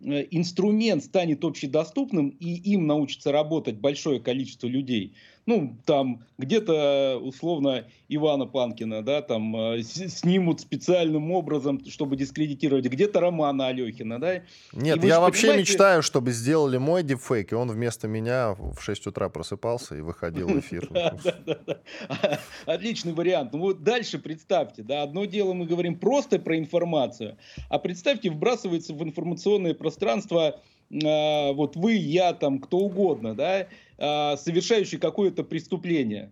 [0.00, 5.14] э, инструмент станет общедоступным и им научится работать большое количество людей,
[5.46, 13.20] ну, там, где-то, условно, Ивана Панкина, да, там, э, снимут специальным образом, чтобы дискредитировать, где-то
[13.20, 14.42] Романа Алехина, да.
[14.72, 15.70] Нет, я вообще понимаете...
[15.70, 20.48] мечтаю, чтобы сделали мой дипфейк, и он вместо меня в 6 утра просыпался и выходил
[20.48, 20.88] в эфир.
[22.66, 23.52] Отличный вариант.
[23.52, 27.36] Ну вот дальше представьте, да, одно дело мы говорим просто про информацию,
[27.68, 30.60] а представьте, вбрасывается в информационное пространство а,
[31.02, 33.66] вот вы, я, там, кто угодно, да,
[33.98, 36.30] а, совершающий какое-то преступление.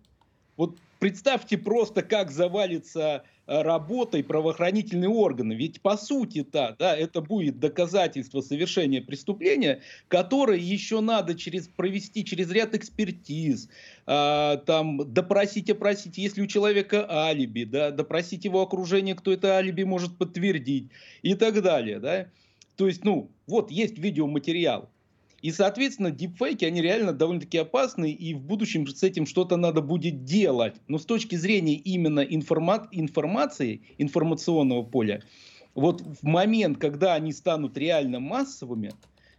[0.57, 5.53] Вот представьте просто, как завалится а, работой правоохранительные органы.
[5.53, 12.51] Ведь по сути-то да, это будет доказательство совершения преступления, которое еще надо через, провести через
[12.51, 13.69] ряд экспертиз,
[14.05, 19.83] э, там, допросить, опросить, если у человека алиби, да, допросить его окружение, кто это алиби
[19.83, 20.89] может подтвердить
[21.21, 21.99] и так далее.
[21.99, 22.27] Да.
[22.75, 24.89] То есть, ну, вот есть видеоматериал.
[25.43, 30.23] И, соответственно, дипфейки, они реально довольно-таки опасны, и в будущем с этим что-то надо будет
[30.23, 30.75] делать.
[30.87, 35.21] Но с точки зрения именно информа- информации, информационного поля,
[35.75, 38.93] вот в момент, когда они станут реально массовыми,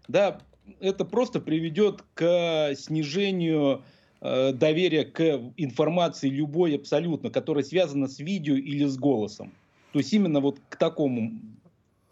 [0.06, 0.40] да,
[0.80, 3.82] это просто приведет к снижению
[4.20, 9.52] э, доверия к информации любой абсолютно, которая связана с видео или с голосом.
[9.92, 11.32] То есть именно вот к такому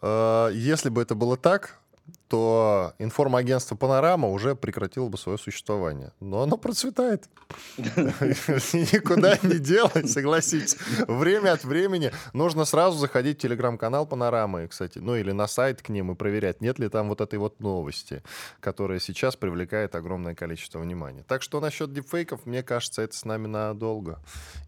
[0.03, 1.79] если бы это было так,
[2.27, 6.13] то информагентство «Панорама» уже прекратило бы свое существование.
[6.19, 7.29] Но оно процветает.
[7.77, 10.77] Никуда не делать, согласитесь.
[11.07, 15.89] Время от времени нужно сразу заходить в телеграм-канал «Панорамы», кстати, ну или на сайт к
[15.89, 18.23] ним и проверять, нет ли там вот этой вот новости,
[18.59, 21.23] которая сейчас привлекает огромное количество внимания.
[21.27, 24.19] Так что насчет дипфейков, мне кажется, это с нами надолго,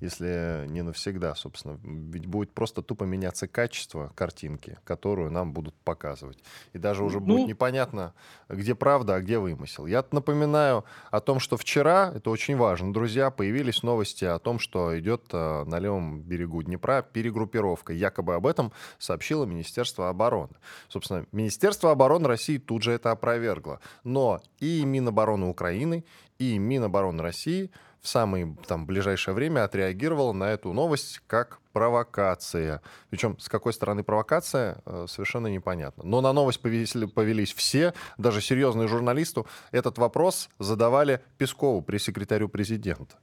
[0.01, 1.79] если не навсегда, собственно.
[1.83, 6.37] Ведь будет просто тупо меняться качество картинки, которую нам будут показывать.
[6.73, 8.13] И даже уже будет ну, непонятно,
[8.49, 9.85] где правда, а где вымысел.
[9.85, 14.97] Я напоминаю о том, что вчера, это очень важно, друзья, появились новости о том, что
[14.99, 17.93] идет э, на левом берегу Днепра перегруппировка.
[17.93, 20.55] Якобы об этом сообщило Министерство обороны.
[20.87, 23.79] Собственно, Министерство обороны России тут же это опровергло.
[24.03, 26.05] Но и Минобороны Украины,
[26.37, 27.71] и Минобороны России
[28.05, 32.81] в самое там, ближайшее время отреагировала на эту новость как провокация.
[33.09, 36.03] Причем с какой стороны провокация, э, совершенно непонятно.
[36.03, 39.43] Но на новость повелись, повелись все, даже серьезные журналисты.
[39.71, 43.15] Этот вопрос задавали Пескову, пресс-секретарю президента.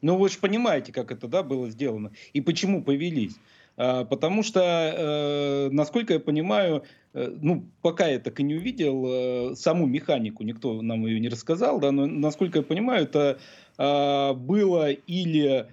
[0.00, 3.36] Ну вы же понимаете, как это да, было сделано и почему повелись.
[3.84, 9.56] А, потому что, э, насколько я понимаю, э, ну, пока я так и не увидел
[9.56, 13.40] саму механику, никто нам ее не рассказал, да, но, насколько я понимаю, это
[13.78, 15.66] а, было или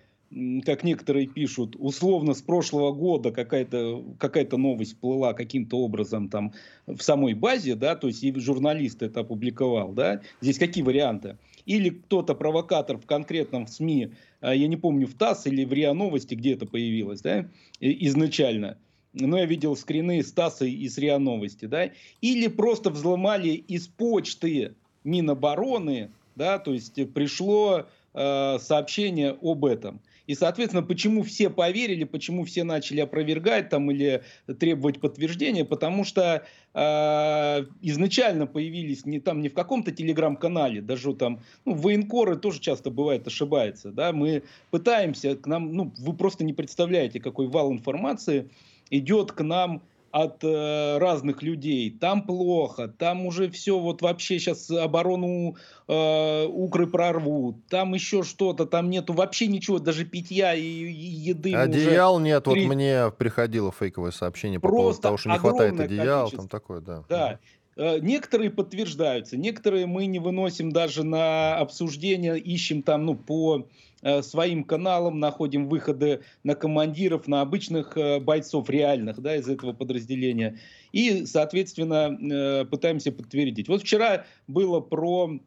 [0.65, 6.53] как некоторые пишут, условно с прошлого года какая-то какая новость плыла каким-то образом там
[6.87, 11.37] в самой базе, да, то есть и журналист это опубликовал, да, здесь какие варианты?
[11.69, 15.93] Или кто-то провокатор в конкретном СМИ, а, я не помню, в ТАСС или в РИА
[15.93, 17.47] Новости, где это появилось, да,
[17.79, 18.79] изначально,
[19.13, 23.87] но я видел скрины с ТАССа и с РИА Новости, да, или просто взломали из
[23.87, 30.01] почты Минобороны, да, то есть пришло э, сообщение об этом.
[30.29, 34.21] И, соответственно, почему все поверили, почему все начали опровергать там или
[34.59, 41.41] требовать подтверждения, потому что э, изначально появились не там не в каком-то телеграм-канале, даже там
[41.65, 46.53] ну, военкоры тоже часто бывает ошибаются, да, мы пытаемся к нам, ну вы просто не
[46.53, 48.51] представляете, какой вал информации
[48.91, 51.91] идет к нам от э, разных людей.
[51.91, 55.55] Там плохо, там уже все вот вообще сейчас оборону
[55.87, 61.53] э, Укры прорвут, там еще что-то, там нету вообще ничего, даже питья и, и еды.
[61.53, 62.65] Одеял уже нет, три...
[62.65, 66.37] вот мне приходило фейковое сообщение по поводу того, что не хватает одеял, количество.
[66.39, 67.03] там такое, да.
[67.09, 67.39] Да.
[67.79, 73.65] Э, некоторые подтверждаются, некоторые мы не выносим даже на обсуждение, ищем там, ну, по
[74.01, 79.73] Э, своим каналам, находим выходы на командиров, на обычных э, бойцов реальных да, из этого
[79.73, 80.57] подразделения.
[80.93, 83.67] И, соответственно, пытаемся подтвердить.
[83.67, 85.39] Вот вчера было про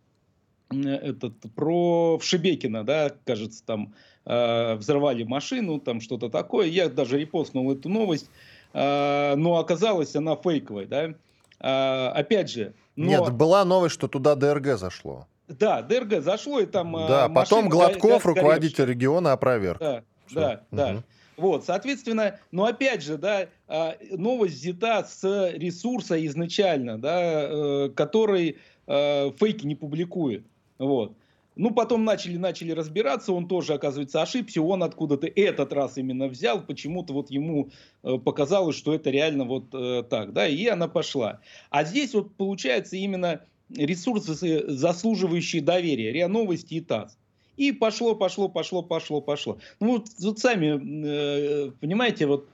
[0.71, 6.69] этот, про Вшибекина, да, кажется, там взорвали машину, там что-то такое.
[6.69, 8.31] Я даже репостнул эту новость,
[8.73, 11.15] но оказалось она фейковой, да.
[11.63, 13.07] Опять же, но...
[13.07, 15.27] Нет, была новость, что туда ДРГ зашло.
[15.49, 16.95] Да, ДРГ зашло, и там...
[16.97, 19.79] А, да, потом Гладков, руководитель региона, опроверг.
[19.81, 20.41] Да, Все.
[20.41, 20.77] да, угу.
[20.77, 21.03] да.
[21.37, 28.59] Вот, соответственно, но опять же, да, а, новость взята с ресурса изначально, да, э, который
[28.87, 30.45] э, фейки не публикует.
[30.79, 31.15] Вот.
[31.55, 36.63] Ну, потом начали, начали разбираться, он тоже, оказывается, ошибся, он откуда-то этот раз именно взял,
[36.65, 37.71] почему-то вот ему
[38.03, 41.41] э, показалось, что это реально вот так, да, и она пошла.
[41.71, 43.43] А здесь вот получается именно
[43.77, 47.17] ресурсы, заслуживающие доверия, РИА Новости и ТАСС.
[47.57, 49.59] И пошло, пошло, пошло, пошло, пошло.
[49.81, 52.49] Ну вот, вот сами, э, понимаете, вот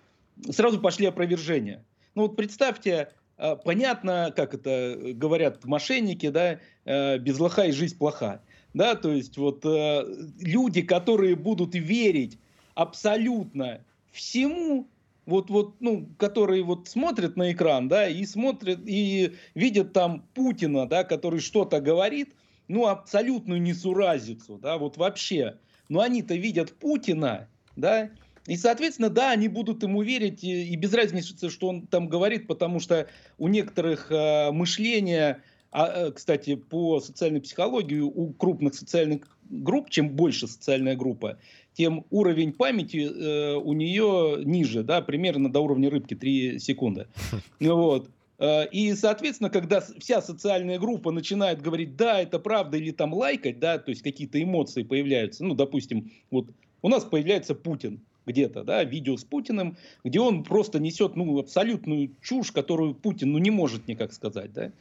[0.50, 1.84] сразу пошли опровержения.
[2.14, 7.96] Ну вот представьте, э, понятно, как это говорят мошенники, да, э, без лоха и жизнь
[7.96, 8.40] плоха.
[8.74, 12.38] Да, то есть вот люди, которые будут верить
[12.74, 13.80] абсолютно
[14.12, 14.88] всему,
[15.26, 20.86] вот, вот, ну, которые вот смотрят на экран, да, и смотрят, и видят там Путина,
[20.86, 22.34] да, который что-то говорит,
[22.68, 25.58] ну, абсолютную несуразицу, да, вот вообще.
[25.88, 28.10] Но они-то видят Путина, да,
[28.46, 32.46] и, соответственно, да, они будут ему верить, и, и без разницы, что он там говорит,
[32.46, 39.38] потому что у некоторых э, мышление, а, э, кстати, по социальной психологии, у крупных социальных
[39.50, 41.38] групп, чем больше социальная группа,
[41.74, 47.06] тем уровень памяти э, у нее ниже, да, примерно до уровня рыбки 3 секунды.
[47.60, 48.10] Вот.
[48.38, 53.58] Э, и, соответственно, когда вся социальная группа начинает говорить, да, это правда, или там лайкать,
[53.58, 56.46] да, то есть какие-то эмоции появляются, ну, допустим, вот
[56.82, 62.10] у нас появляется Путин где-то, да, видео с Путиным, где он просто несет, ну, абсолютную
[62.22, 64.72] чушь, которую Путин, ну, не может никак сказать, да.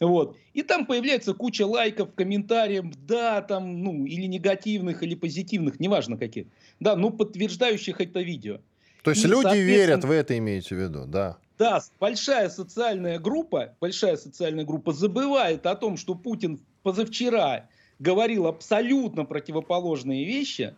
[0.00, 0.36] Вот.
[0.54, 6.46] И там появляется куча лайков, комментариев, да, там, ну, или негативных, или позитивных, неважно каких,
[6.80, 8.60] да, ну, подтверждающих это видео.
[9.02, 11.38] То есть и, люди верят, вы это имеете в виду, да?
[11.58, 19.24] Да, большая социальная группа, большая социальная группа забывает о том, что Путин позавчера говорил абсолютно
[19.24, 20.74] противоположные вещи,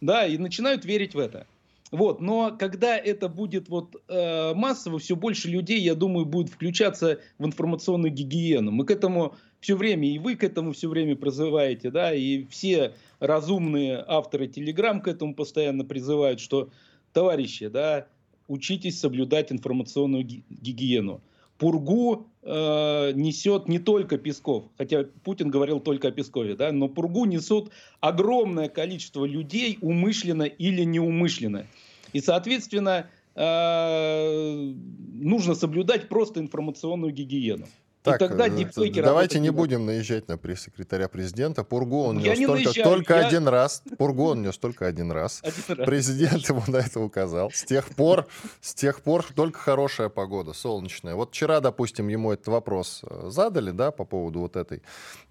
[0.00, 1.46] да, и начинают верить в это.
[1.92, 7.20] Вот, но когда это будет вот э, массово, все больше людей, я думаю, будет включаться
[7.38, 8.70] в информационную гигиену.
[8.70, 12.94] Мы к этому все время, и вы к этому все время призываете, да, и все
[13.20, 16.70] разумные авторы Телеграм к этому постоянно призывают, что,
[17.12, 18.06] товарищи, да,
[18.48, 21.20] учитесь соблюдать информационную гигиену.
[21.62, 27.24] Пургу э, несет не только Песков, хотя Путин говорил только о Пескове, да, но Пургу
[27.24, 27.70] несут
[28.00, 31.68] огромное количество людей умышленно или неумышленно.
[32.12, 34.72] И, соответственно, э,
[35.14, 37.68] нужно соблюдать просто информационную гигиену.
[38.02, 41.62] Так, и тогда э, давайте не будем наезжать на пресс-секретаря президента.
[41.62, 43.26] Пургу он нес только, наезжаю, только я...
[43.26, 43.82] один раз.
[43.96, 45.40] Пургу он нес только один раз.
[45.44, 45.86] один раз.
[45.86, 47.52] Президент ему на это указал.
[47.52, 48.26] С тех пор,
[48.60, 51.14] с тех пор только хорошая погода, солнечная.
[51.14, 54.82] Вот вчера, допустим, ему этот вопрос э, задали, да, по поводу вот этой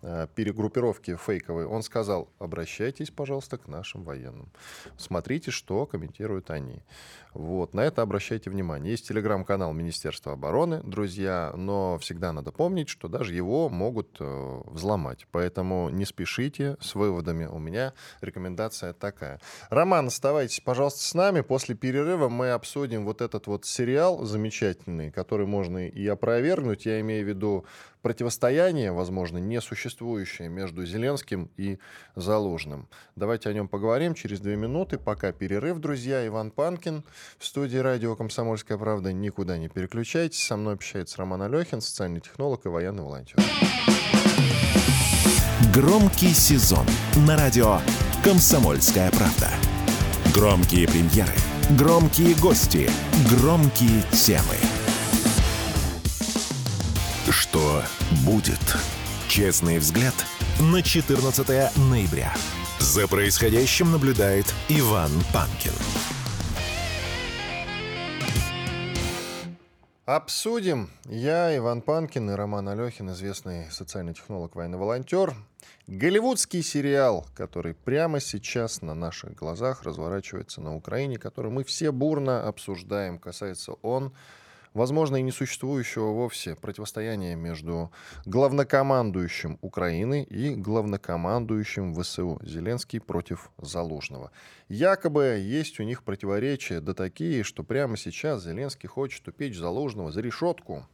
[0.01, 1.65] э, перегруппировки фейковой.
[1.65, 4.49] Он сказал: обращайтесь, пожалуйста, к нашим военным.
[4.97, 6.83] Смотрите, что комментируют они.
[7.33, 8.91] Вот, на это обращайте внимание.
[8.91, 15.27] Есть телеграм-канал Министерства обороны, друзья, но всегда надо помнить, что даже его могут э, взломать.
[15.31, 17.45] Поэтому не спешите с выводами.
[17.45, 19.39] У меня рекомендация такая.
[19.69, 21.41] Роман, оставайтесь, пожалуйста, с нами.
[21.41, 26.85] После перерыва мы обсудим вот этот вот сериал замечательный, который можно и опровергнуть.
[26.85, 27.65] Я имею в виду
[28.01, 31.79] противостояние, возможно, несуществующее между Зеленским и
[32.15, 32.87] Залужным.
[33.15, 34.97] Давайте о нем поговорим через две минуты.
[34.97, 36.25] Пока перерыв, друзья.
[36.25, 37.03] Иван Панкин
[37.37, 39.13] в студии радио «Комсомольская правда».
[39.13, 40.43] Никуда не переключайтесь.
[40.43, 43.37] Со мной общается Роман Алехин, социальный технолог и военный волонтер.
[45.73, 46.85] Громкий сезон
[47.27, 47.79] на радио
[48.23, 49.49] «Комсомольская правда».
[50.33, 51.33] Громкие премьеры,
[51.77, 52.89] громкие гости,
[53.29, 54.70] громкие темы.
[57.29, 57.83] Что
[58.25, 58.59] будет?
[59.27, 60.15] Честный взгляд
[60.59, 62.33] на 14 ноября.
[62.79, 65.71] За происходящим наблюдает Иван Панкин.
[70.05, 70.89] Обсудим.
[71.05, 75.35] Я, Иван Панкин и Роман Алехин, известный социальный технолог, военный волонтер.
[75.85, 82.47] Голливудский сериал, который прямо сейчас на наших глазах разворачивается на Украине, который мы все бурно
[82.47, 83.19] обсуждаем.
[83.19, 84.11] Касается он
[84.73, 87.91] возможно, и несуществующего вовсе противостояния между
[88.25, 94.31] главнокомандующим Украины и главнокомандующим ВСУ Зеленский против Залужного.
[94.69, 100.21] Якобы есть у них противоречия, да такие, что прямо сейчас Зеленский хочет упечь Залужного за
[100.21, 100.85] решетку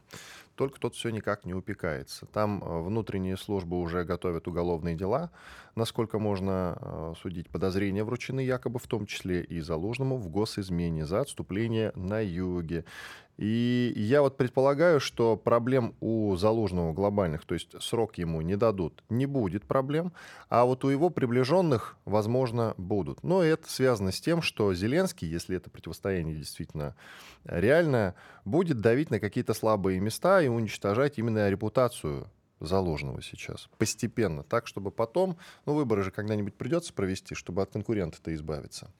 [0.58, 2.26] только тот все никак не упекается.
[2.26, 5.30] Там э, внутренние службы уже готовят уголовные дела,
[5.76, 7.48] насколько можно э, судить.
[7.48, 12.84] Подозрения вручены якобы в том числе и Залужному в госизмене за отступление на юге.
[13.38, 19.04] И я вот предполагаю, что проблем у Залужного глобальных, то есть срок ему не дадут,
[19.08, 20.12] не будет проблем,
[20.48, 23.22] а вот у его приближенных, возможно, будут.
[23.22, 26.96] Но это связано с тем, что Зеленский, если это противостояние действительно
[27.44, 32.28] реальное, будет давить на какие-то слабые места и уничтожать именно репутацию
[32.60, 33.68] Залужного сейчас.
[33.78, 34.42] Постепенно.
[34.42, 38.90] Так, чтобы потом, ну, выборы же когда-нибудь придется провести, чтобы от конкурента-то избавиться.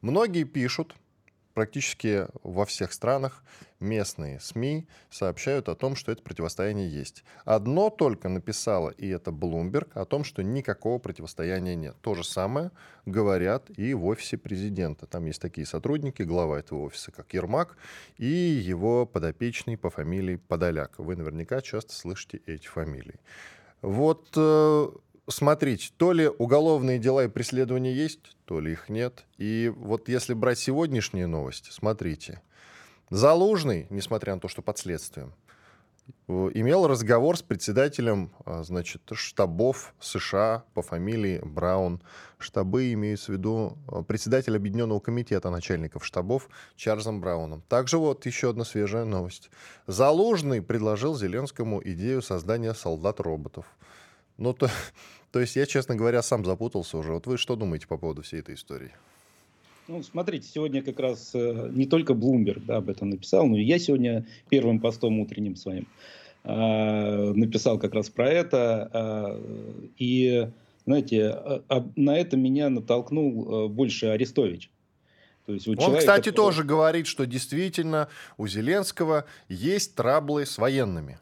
[0.00, 0.96] Многие пишут,
[1.54, 3.42] практически во всех странах
[3.80, 7.24] местные СМИ сообщают о том, что это противостояние есть.
[7.44, 11.96] Одно только написало, и это Bloomberg, о том, что никакого противостояния нет.
[12.00, 12.70] То же самое
[13.06, 15.06] говорят и в офисе президента.
[15.06, 17.76] Там есть такие сотрудники, глава этого офиса, как Ермак,
[18.18, 20.98] и его подопечный по фамилии Подоляк.
[20.98, 23.20] Вы наверняка часто слышите эти фамилии.
[23.82, 24.88] Вот э,
[25.28, 29.24] смотрите, то ли уголовные дела и преследования есть, то ли их нет.
[29.38, 32.40] И вот если брать сегодняшние новости, смотрите.
[33.10, 35.34] Залужный, несмотря на то, что под следствием,
[36.26, 42.02] имел разговор с председателем а, значит, штабов США по фамилии Браун.
[42.38, 47.62] Штабы имеются в виду а, председатель Объединенного комитета начальников штабов Чарльзом Брауном.
[47.68, 49.50] Также вот еще одна свежая новость.
[49.86, 53.66] Залужный предложил Зеленскому идею создания солдат-роботов.
[54.38, 54.68] Ну, то,
[55.32, 57.12] то есть я, честно говоря, сам запутался уже.
[57.12, 58.90] Вот вы что думаете по поводу всей этой истории?
[59.86, 63.62] Ну, смотрите, сегодня как раз э, не только Bloomberg да, об этом написал, но и
[63.62, 65.86] я сегодня первым постом утренним своим
[66.42, 68.90] э, написал как раз про это.
[68.92, 70.48] Э, и,
[70.86, 71.36] знаете,
[71.68, 74.70] э, на это меня натолкнул э, больше Арестович.
[75.44, 76.36] То есть Он, человека, кстати, который...
[76.36, 78.08] тоже говорит, что действительно
[78.38, 81.18] у Зеленского есть траблы с военными.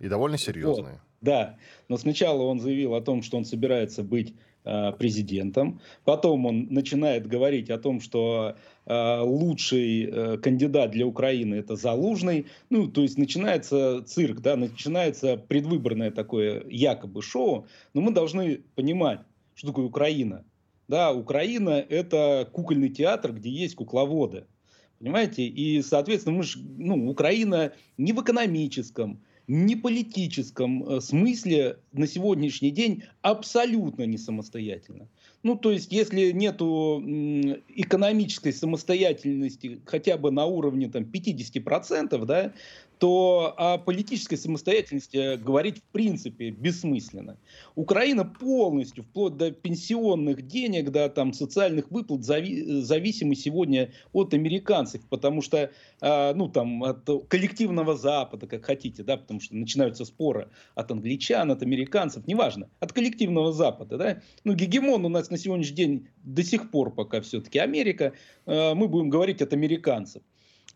[0.00, 0.94] И довольно серьезные.
[0.94, 1.09] Вот.
[1.20, 1.58] Да,
[1.88, 7.26] но сначала он заявил о том, что он собирается быть э, президентом, потом он начинает
[7.26, 8.56] говорить о том, что
[8.86, 15.36] э, лучший э, кандидат для Украины это Залужный, ну то есть начинается цирк, да, начинается
[15.36, 19.20] предвыборное такое якобы шоу, но мы должны понимать,
[19.54, 20.46] что такое Украина.
[20.88, 24.46] Да, Украина это кукольный театр, где есть кукловоды.
[24.98, 25.44] Понимаете?
[25.46, 32.70] И, соответственно, мы ж, ну, Украина не в экономическом, не политическом э, смысле на сегодняшний
[32.70, 35.08] день абсолютно не самостоятельно.
[35.42, 42.52] Ну, то есть, если нет экономической самостоятельности хотя бы на уровне там, 50%, да,
[43.00, 47.38] то о политической самостоятельности говорить в принципе бессмысленно.
[47.74, 55.00] Украина полностью, вплоть до пенсионных денег, до там, социальных выплат, зави зависима сегодня от американцев,
[55.08, 55.70] потому что
[56.02, 61.50] э, ну, там, от коллективного Запада, как хотите, да, потому что начинаются споры от англичан,
[61.50, 63.96] от американцев, неважно, от коллективного Запада.
[63.96, 64.22] Да?
[64.44, 68.12] Ну, гегемон у нас на сегодняшний день до сих пор пока все-таки Америка,
[68.44, 70.22] э, мы будем говорить от американцев.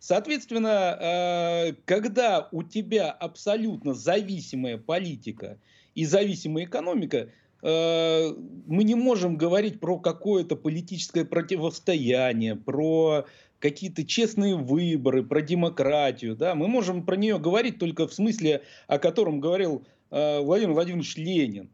[0.07, 5.59] Соответственно, э, когда у тебя абсолютно зависимая политика
[5.95, 7.31] и зависимая экономика,
[7.63, 8.35] э,
[8.67, 13.25] мы не можем говорить про какое-то политическое противостояние, про
[13.61, 16.37] какие-то честные выборы, про демократию.
[16.37, 16.55] Да?
[16.55, 21.71] Мы можем про нее говорить только в смысле, о котором говорил э, Владимир Владимирович Ленин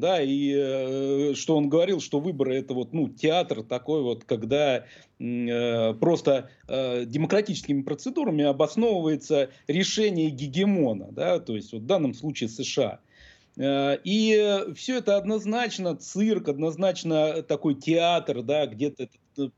[0.00, 4.84] да, и э, что он говорил, что выборы это вот, ну, театр такой вот, когда
[5.18, 12.48] э, просто э, демократическими процедурами обосновывается решение гегемона, да, то есть вот в данном случае
[12.48, 13.00] США.
[13.56, 19.08] Э, и все это однозначно цирк, однозначно такой театр, да, где-то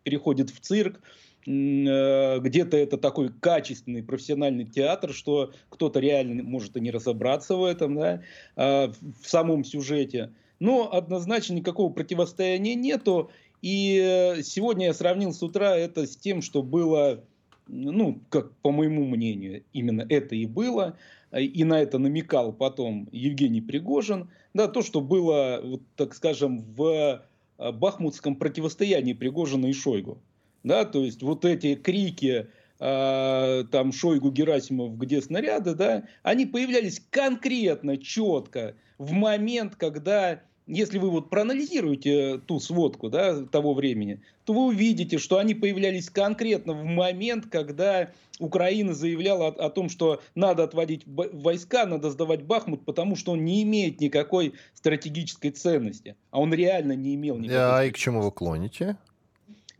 [0.02, 1.00] переходит в цирк, э,
[1.44, 7.96] где-то это такой качественный профессиональный театр, что кто-то реально может и не разобраться в этом,
[7.96, 8.22] да,
[8.54, 10.32] а, в самом сюжете.
[10.60, 13.30] Но однозначно никакого противостояния нету.
[13.62, 17.24] И э, сегодня я сравнил с утра это с тем, что было,
[17.66, 20.96] ну, как по моему мнению, именно это и было.
[21.36, 24.30] И на это намекал потом Евгений Пригожин.
[24.54, 27.22] Да, то, что было, вот, так скажем, в
[27.58, 30.18] э, бахмутском противостоянии Пригожина и Шойгу.
[30.62, 32.48] Да, то есть вот эти крики,
[32.78, 40.98] э, там Шойгу, Герасимов, где снаряды, да, они появлялись конкретно, четко в момент, когда если
[40.98, 46.72] вы вот проанализируете ту сводку да, того времени, то вы увидите, что они появлялись конкретно
[46.72, 52.84] в момент, когда Украина заявляла о, о том, что надо отводить войска, надо сдавать Бахмут,
[52.84, 56.16] потому что он не имеет никакой стратегической ценности.
[56.30, 57.80] А он реально не имел никакой.
[57.80, 58.96] А и к чему вы клоните?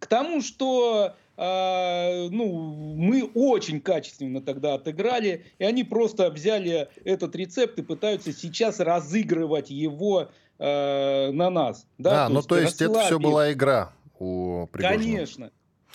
[0.02, 7.36] К тому, что а, ну, мы очень качественно тогда отыграли, и они просто взяли этот
[7.36, 10.28] рецепт и пытаются сейчас разыгрывать его
[10.58, 11.86] э, на нас.
[11.98, 14.98] Да, а, то ну есть, то есть это все была игра у Пригожина.
[14.98, 15.50] Конечно.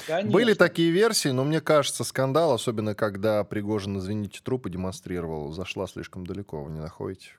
[0.05, 0.31] Конечно.
[0.31, 6.25] Были такие версии, но мне кажется, скандал, особенно когда Пригожин, извините, трупы демонстрировал, зашла слишком
[6.25, 7.31] далеко, вы не находите?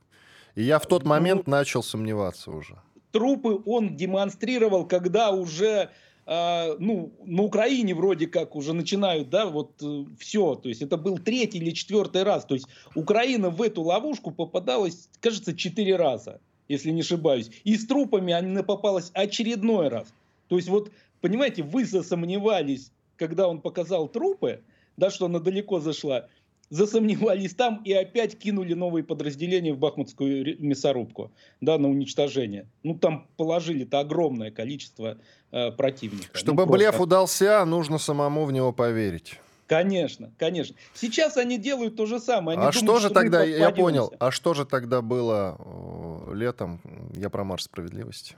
[0.55, 2.77] И я в тот ну, момент начал сомневаться уже.
[3.11, 5.89] Трупы он демонстрировал, когда уже
[6.29, 10.55] э, ну, на Украине вроде как уже начинают, да, вот э, все.
[10.55, 12.45] То есть это был третий или четвертый раз.
[12.45, 17.51] То есть Украина в эту ловушку попадалась, кажется, четыре раза если не ошибаюсь.
[17.65, 20.13] И с трупами она попалась очередной раз.
[20.49, 24.63] То есть вот, понимаете, вы засомневались, когда он показал трупы,
[24.97, 26.29] да, что она далеко зашла,
[26.71, 32.69] засомневались там и опять кинули новые подразделения в Бахмутскую мясорубку, да, на уничтожение.
[32.83, 35.19] Ну, там положили-то огромное количество
[35.51, 36.37] э, противника.
[36.37, 39.39] Чтобы ну, блеф удался, нужно самому в него поверить.
[39.69, 40.75] Конечно, конечно.
[40.95, 42.57] Сейчас они делают то же самое.
[42.57, 46.35] Они а думают, что же что тогда, я понял, а что же тогда было э,
[46.35, 46.81] летом,
[47.15, 48.35] я про марш справедливости?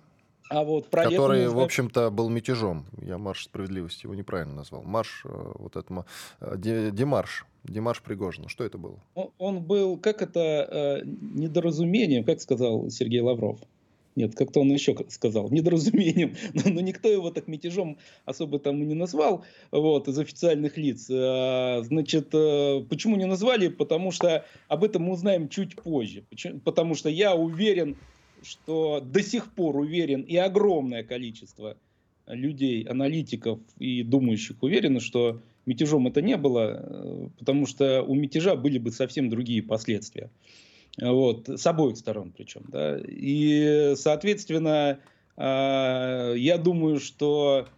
[0.49, 2.85] А вот про который, в общем-то, был мятежом.
[3.01, 4.83] Я марш справедливости его неправильно назвал.
[4.83, 6.05] Марш, э, вот этому,
[6.41, 8.49] э, демарш, демарш Пригожина.
[8.49, 8.99] Что это было?
[9.39, 13.61] Он был, как это, недоразумением, как сказал Сергей Лавров.
[14.17, 18.87] Нет, как-то он еще сказал, недоразумением, но, но никто его так мятежом особо там и
[18.87, 21.09] не назвал, вот, из официальных лиц.
[21.11, 23.69] А, значит, э, почему не назвали?
[23.69, 26.25] Потому что об этом мы узнаем чуть позже.
[26.29, 26.59] Почему?
[26.61, 27.97] Потому что я уверен,
[28.43, 31.77] что до сих пор уверен, и огромное количество
[32.27, 38.57] людей, аналитиков и думающих уверены, что мятежом это не было, э, потому что у мятежа
[38.57, 40.31] были бы совсем другие последствия.
[41.01, 42.63] Вот, с обоих сторон причем.
[42.69, 42.99] Да?
[42.99, 45.01] И, соответственно,
[45.37, 47.69] а, я думаю, что,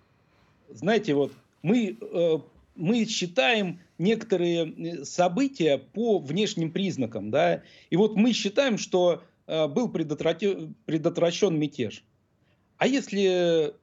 [0.70, 2.38] знаете, вот мы, э,
[2.74, 7.30] мы считаем некоторые события по внешним признакам.
[7.30, 7.62] Да?
[7.90, 12.02] И вот мы считаем, что э, был предотвращен, предотвращен мятеж.
[12.78, 13.74] А если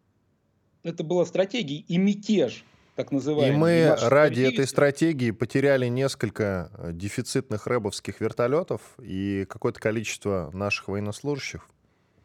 [0.84, 2.66] это была стратегия и мятеж
[3.00, 3.56] так называемый.
[3.56, 10.90] И мы ради этой стратегии потеряли несколько э, дефицитных рэбовских вертолетов и какое-то количество наших
[10.90, 11.66] военнослужащих.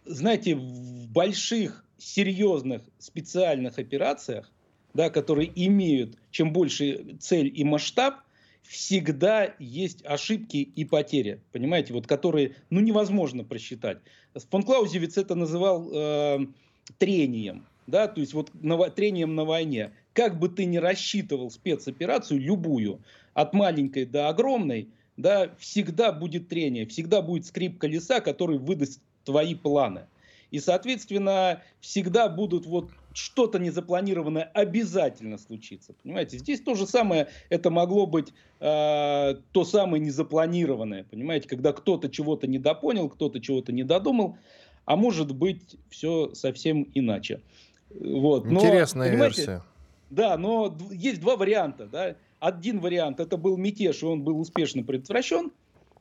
[0.05, 4.51] Знаете, в больших, серьезных, специальных операциях,
[4.95, 8.17] да, которые имеют чем больше цель и масштаб,
[8.63, 13.99] всегда есть ошибки и потери, понимаете, вот которые, ну, невозможно просчитать.
[14.51, 16.39] Фон Клаузевиц это называл э,
[16.99, 22.41] трением, да, то есть вот на, трением на войне как бы ты ни рассчитывал спецоперацию,
[22.41, 23.01] любую,
[23.35, 29.55] от маленькой до огромной, да, всегда будет трение, всегда будет скрип колеса, который выдаст твои
[29.55, 30.07] планы.
[30.51, 35.95] И, соответственно, всегда будут вот что-то незапланированное обязательно случится.
[36.03, 42.09] Понимаете, здесь то же самое, это могло быть э, то самое незапланированное, понимаете, когда кто-то
[42.09, 44.37] чего-то недопонял, кто-то чего-то не додумал,
[44.85, 47.41] а может быть все совсем иначе.
[47.91, 48.45] Вот.
[48.47, 49.63] Но, Интересная версия.
[50.15, 51.87] Да, но есть два варианта.
[51.87, 52.17] Да?
[52.41, 55.51] Один вариант это был мятеж, и он был успешно предотвращен.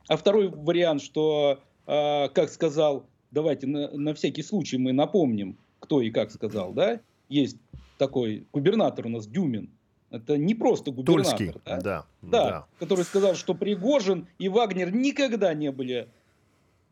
[0.08, 6.00] А второй вариант, что, э, как сказал, давайте на, на всякий случай мы напомним, кто
[6.00, 7.56] и как сказал, да, есть
[7.98, 9.70] такой губернатор у нас Дюмин.
[10.10, 11.80] Это не просто губернатор, Тульский, да?
[11.80, 16.08] Да, да, да, который сказал, что Пригожин и Вагнер никогда не были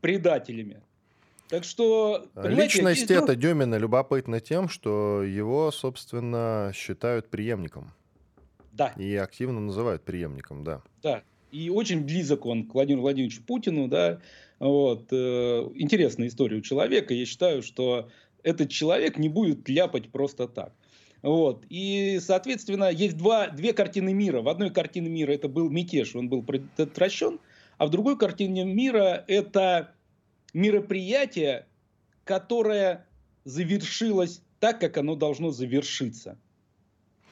[0.01, 0.81] предателями.
[1.53, 2.25] Так что...
[2.35, 3.15] Личность здесь...
[3.15, 7.91] эта Дюмина любопытна тем, что его, собственно, считают преемником.
[8.71, 8.87] Да.
[8.97, 10.81] И активно называют преемником, да.
[11.03, 11.21] Да.
[11.51, 14.19] И очень близок он к Владимиру Владимировичу Путину, да.
[14.57, 15.09] Вот.
[15.11, 17.13] Э, интересная история у человека.
[17.13, 18.09] Я считаю, что
[18.41, 20.73] этот человек не будет ляпать просто так.
[21.21, 21.65] Вот.
[21.69, 24.41] И, соответственно, есть два, две картины мира.
[24.41, 27.39] В одной картине мира это был мятеж, он был предотвращен,
[27.77, 29.93] а в другой картине мира это
[30.53, 31.67] мероприятие,
[32.23, 33.05] которое
[33.43, 36.39] завершилось так, как оно должно завершиться.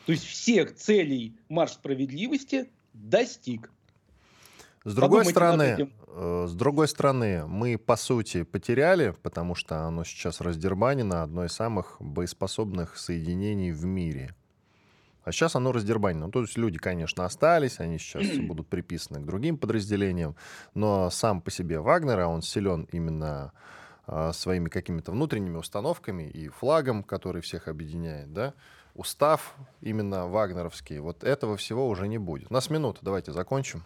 [0.06, 3.72] То есть всех целей марш справедливости достиг.
[4.84, 10.42] С другой стороны, э, с другой стороны, мы по сути потеряли, потому что оно сейчас
[10.42, 14.36] раздербанено, одно из самых боеспособных соединений в мире.
[15.24, 16.26] А сейчас оно раздербанено.
[16.26, 20.36] Ну, то есть люди, конечно, остались, они сейчас будут приписаны к другим подразделениям,
[20.74, 23.54] но сам по себе Вагнер, а он силен именно
[24.08, 28.54] э, своими какими-то внутренними установками и флагом, который всех объединяет, да,
[28.96, 32.48] устав именно вагнеровский, вот этого всего уже не будет.
[32.50, 33.84] У нас минута, давайте закончим.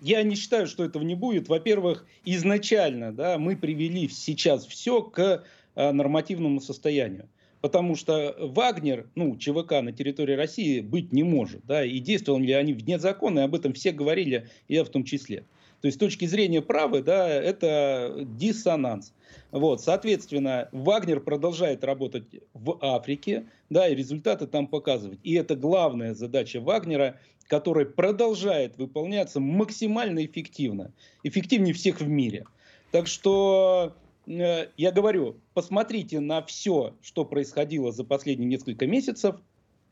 [0.00, 1.48] Я не считаю, что этого не будет.
[1.48, 5.44] Во-первых, изначально да, мы привели сейчас все к
[5.76, 7.28] э, нормативному состоянию.
[7.62, 11.64] Потому что Вагнер, ну, ЧВК на территории России быть не может.
[11.64, 15.04] Да, и действовали ли они вне закона, и об этом все говорили, я в том
[15.04, 15.46] числе.
[15.80, 19.14] То есть с точки зрения права, да, это диссонанс.
[19.50, 25.18] Вот, соответственно, Вагнер продолжает работать в Африке, да, и результаты там показывать.
[25.22, 27.18] И это главная задача Вагнера–
[27.52, 30.90] который продолжает выполняться максимально эффективно.
[31.22, 32.46] Эффективнее всех в мире.
[32.92, 33.94] Так что
[34.26, 39.36] я говорю, посмотрите на все, что происходило за последние несколько месяцев,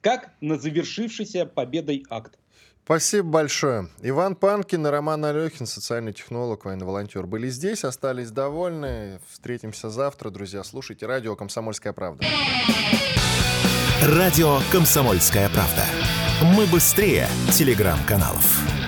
[0.00, 2.38] как на завершившийся победой акт.
[2.84, 3.88] Спасибо большое.
[4.02, 9.20] Иван Панкин и Роман Алехин, социальный технолог, военный волонтер, были здесь, остались довольны.
[9.28, 10.64] Встретимся завтра, друзья.
[10.64, 12.24] Слушайте радио «Комсомольская правда».
[14.02, 15.84] Радио «Комсомольская правда».
[16.56, 18.79] Мы быстрее телеграм-каналов.